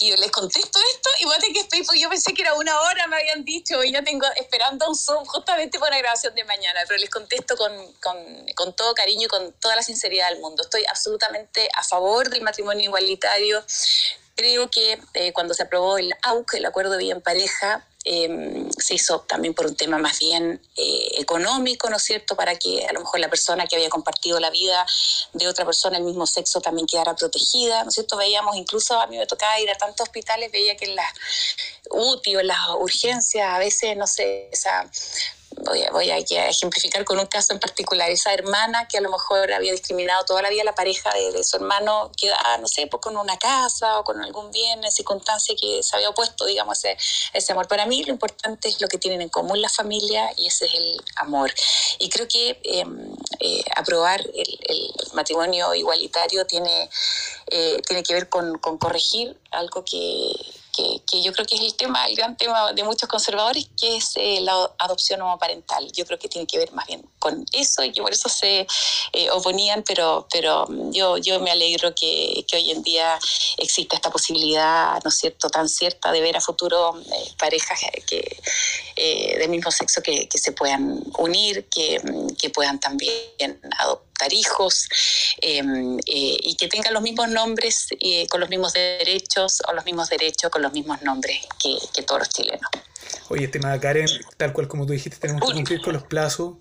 [0.09, 3.06] yo les contesto esto y voy que estoy, porque yo pensé que era una hora,
[3.06, 6.80] me habían dicho, y yo tengo esperando un Zoom justamente para la grabación de mañana,
[6.86, 8.16] pero les contesto con, con,
[8.55, 10.62] con todo cariño y con toda la sinceridad del mundo.
[10.62, 13.62] Estoy absolutamente a favor del matrimonio igualitario.
[14.36, 18.70] Creo que eh, cuando se aprobó el AUC, el Acuerdo de Vida en Pareja, Em,
[18.78, 22.86] se hizo también por un tema más bien eh, económico, ¿no es cierto?, para que
[22.86, 24.86] a lo mejor la persona que había compartido la vida
[25.35, 28.16] de otra persona del mismo sexo también quedara protegida, ¿no es cierto?
[28.16, 31.12] Veíamos, incluso a mí me tocaba ir a tantos hospitales, veía que en las
[31.90, 34.90] UTI o en las urgencias a veces, no sé, esa
[35.65, 39.11] voy a, voy a ejemplificar con un caso en particular, esa hermana que a lo
[39.11, 42.87] mejor había discriminado toda la vida a la pareja de, su hermano, queda, no sé,
[42.87, 46.78] pues con una casa o con algún bien, en circunstancia que se había opuesto, digamos,
[46.78, 46.97] ese,
[47.32, 47.69] ese amor.
[47.69, 50.74] Para mí lo importante es lo que tienen en común la familia y ese es
[50.74, 51.53] el amor.
[51.99, 56.89] Y creo que em, eh, aprobar el, el, matrimonio igualitario tiene,
[57.51, 60.32] eh, tiene que ver con, con corregir algo que
[60.70, 64.12] que, yo creo que es el tema, el gran tema de muchos conservadores, que es
[64.16, 65.90] eh, la adopción homoparental.
[65.92, 68.66] Yo creo que tiene que ver más bien con eso y que por eso se
[69.12, 73.16] eh, oponían, pero, pero yo, yo me alegro que, que, hoy en día
[73.59, 78.40] exista esta posibilidad, ¿no es cierto?, tan cierta de ver a futuro eh, parejas que
[78.97, 82.01] eh, del mismo sexo que, se puedan unir, que,
[82.52, 84.88] puedan también adoptar hijos
[85.40, 87.88] em, eh, y que tengan los mismos nombres
[88.28, 92.20] con los mismos derechos o los mismos derechos con los mismos nombres que, que todos
[92.20, 92.68] los chilenos.
[93.28, 96.55] Oye, estimada Karen, tal cual como tú dijiste, tenemos que cumplir con los plazos.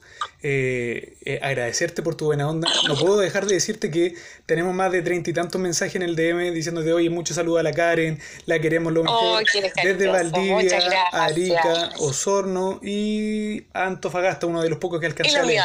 [0.52, 2.68] Eh, eh, agradecerte por tu buena onda.
[2.88, 4.16] No puedo dejar de decirte que
[4.48, 7.64] tenemos más de treinta y tantos mensajes en el DM diciéndote, oye, mucho saludo a
[7.64, 9.44] la Karen, la queremos lo mejor.
[9.84, 10.80] Desde Valdivia,
[11.12, 15.60] Arica, Osorno y Antofagasta, uno de los pocos que alcanzé.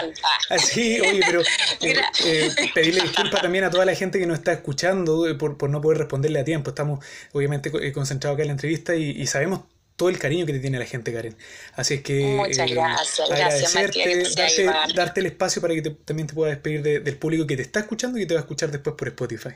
[0.50, 1.40] Así, oye, pero
[1.80, 5.80] eh, pedirle disculpas también a toda la gente que nos está escuchando por, por no
[5.80, 6.70] poder responderle a tiempo.
[6.70, 7.02] Estamos
[7.32, 9.60] obviamente concentrados acá en la entrevista y, y sabemos
[9.96, 11.36] todo el cariño que te tiene la gente, Karen.
[11.74, 12.36] Así es que.
[12.36, 17.16] Muchas eh, gracias, gracias, darte, darte, el espacio para que también te puedas despedir del
[17.16, 19.54] público que te está escuchando y que te va a escuchar después por Spotify.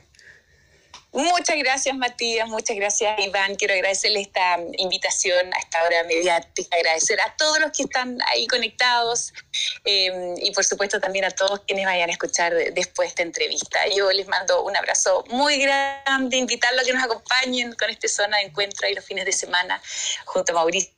[1.19, 2.49] Muchas gracias, Matías.
[2.49, 3.57] Muchas gracias, Iván.
[3.57, 8.47] Quiero agradecerle esta invitación a esta hora mediática, agradecer a todos los que están ahí
[8.47, 9.33] conectados
[9.85, 13.81] eh, y, por supuesto, también a todos quienes vayan a escuchar después de esta entrevista.
[13.89, 18.37] Yo les mando un abrazo muy grande, invitarlos a que nos acompañen con esta zona
[18.37, 19.83] de encuentro ahí los fines de semana
[20.25, 20.98] junto a Mauricio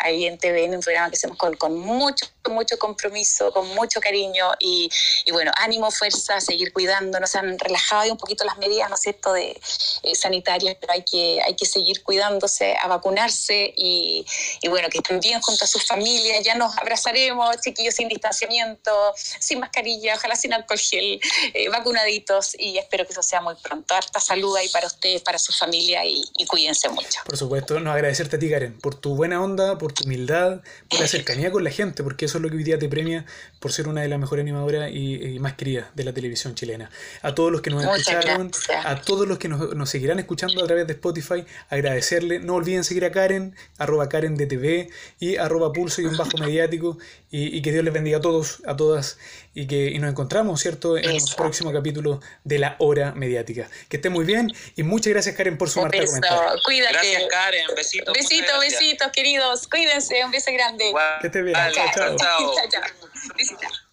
[0.00, 4.52] ahí en TVN, un programa que hacemos con, con mucho, mucho compromiso, con mucho cariño
[4.58, 4.88] y,
[5.26, 7.34] y, bueno, ánimo, fuerza, seguir cuidándonos.
[7.34, 9.60] Han relajado un poquito las medidas, ¿no es cierto?, de,
[10.02, 14.24] eh, sanitarias, pero hay que, hay que seguir cuidándose, a vacunarse y,
[14.62, 16.42] y, bueno, que estén bien junto a sus familias.
[16.44, 21.20] Ya nos abrazaremos, chiquillos, sin distanciamiento, sin mascarilla, ojalá sin alcohol gel,
[21.54, 23.94] eh, vacunaditos y espero que eso sea muy pronto.
[23.94, 27.20] Harta salud ahí para ustedes, para su familia y, y cuídense mucho.
[27.24, 31.00] Por supuesto, nos agradecerte a ti, Karen, por tu buena onda por tu humildad, por
[31.00, 33.24] la cercanía con la gente, porque eso es lo que hoy día te premia
[33.60, 36.90] por ser una de las mejores animadoras y, más queridas de la televisión chilena.
[37.22, 38.50] A todos los que nos escucharon,
[38.84, 42.38] a todos los que nos, seguirán escuchando a través de Spotify, agradecerle.
[42.38, 46.36] No olviden seguir a Karen, arroba Karen de TV y arroba pulso y un bajo
[46.38, 46.98] mediático.
[47.30, 49.18] Y, que Dios les bendiga a todos, a todas,
[49.54, 53.68] y que nos encontramos, ¿cierto?, en el próximo capítulo de La Hora Mediática.
[53.88, 56.38] Que esté muy bien y muchas gracias, Karen, por sumarte a comentar.
[56.64, 56.92] Cuídate.
[56.92, 57.66] Gracias, Karen.
[57.76, 58.14] Besitos.
[58.14, 59.68] Besitos, besitos, queridos.
[59.68, 60.24] Cuídense.
[60.24, 60.92] Un beso grande.
[61.20, 61.56] Que esté bien.
[61.74, 61.86] chao.
[61.94, 62.16] chao.
[62.16, 62.52] chao.
[62.70, 62.82] chao.
[63.36, 63.87] visitar.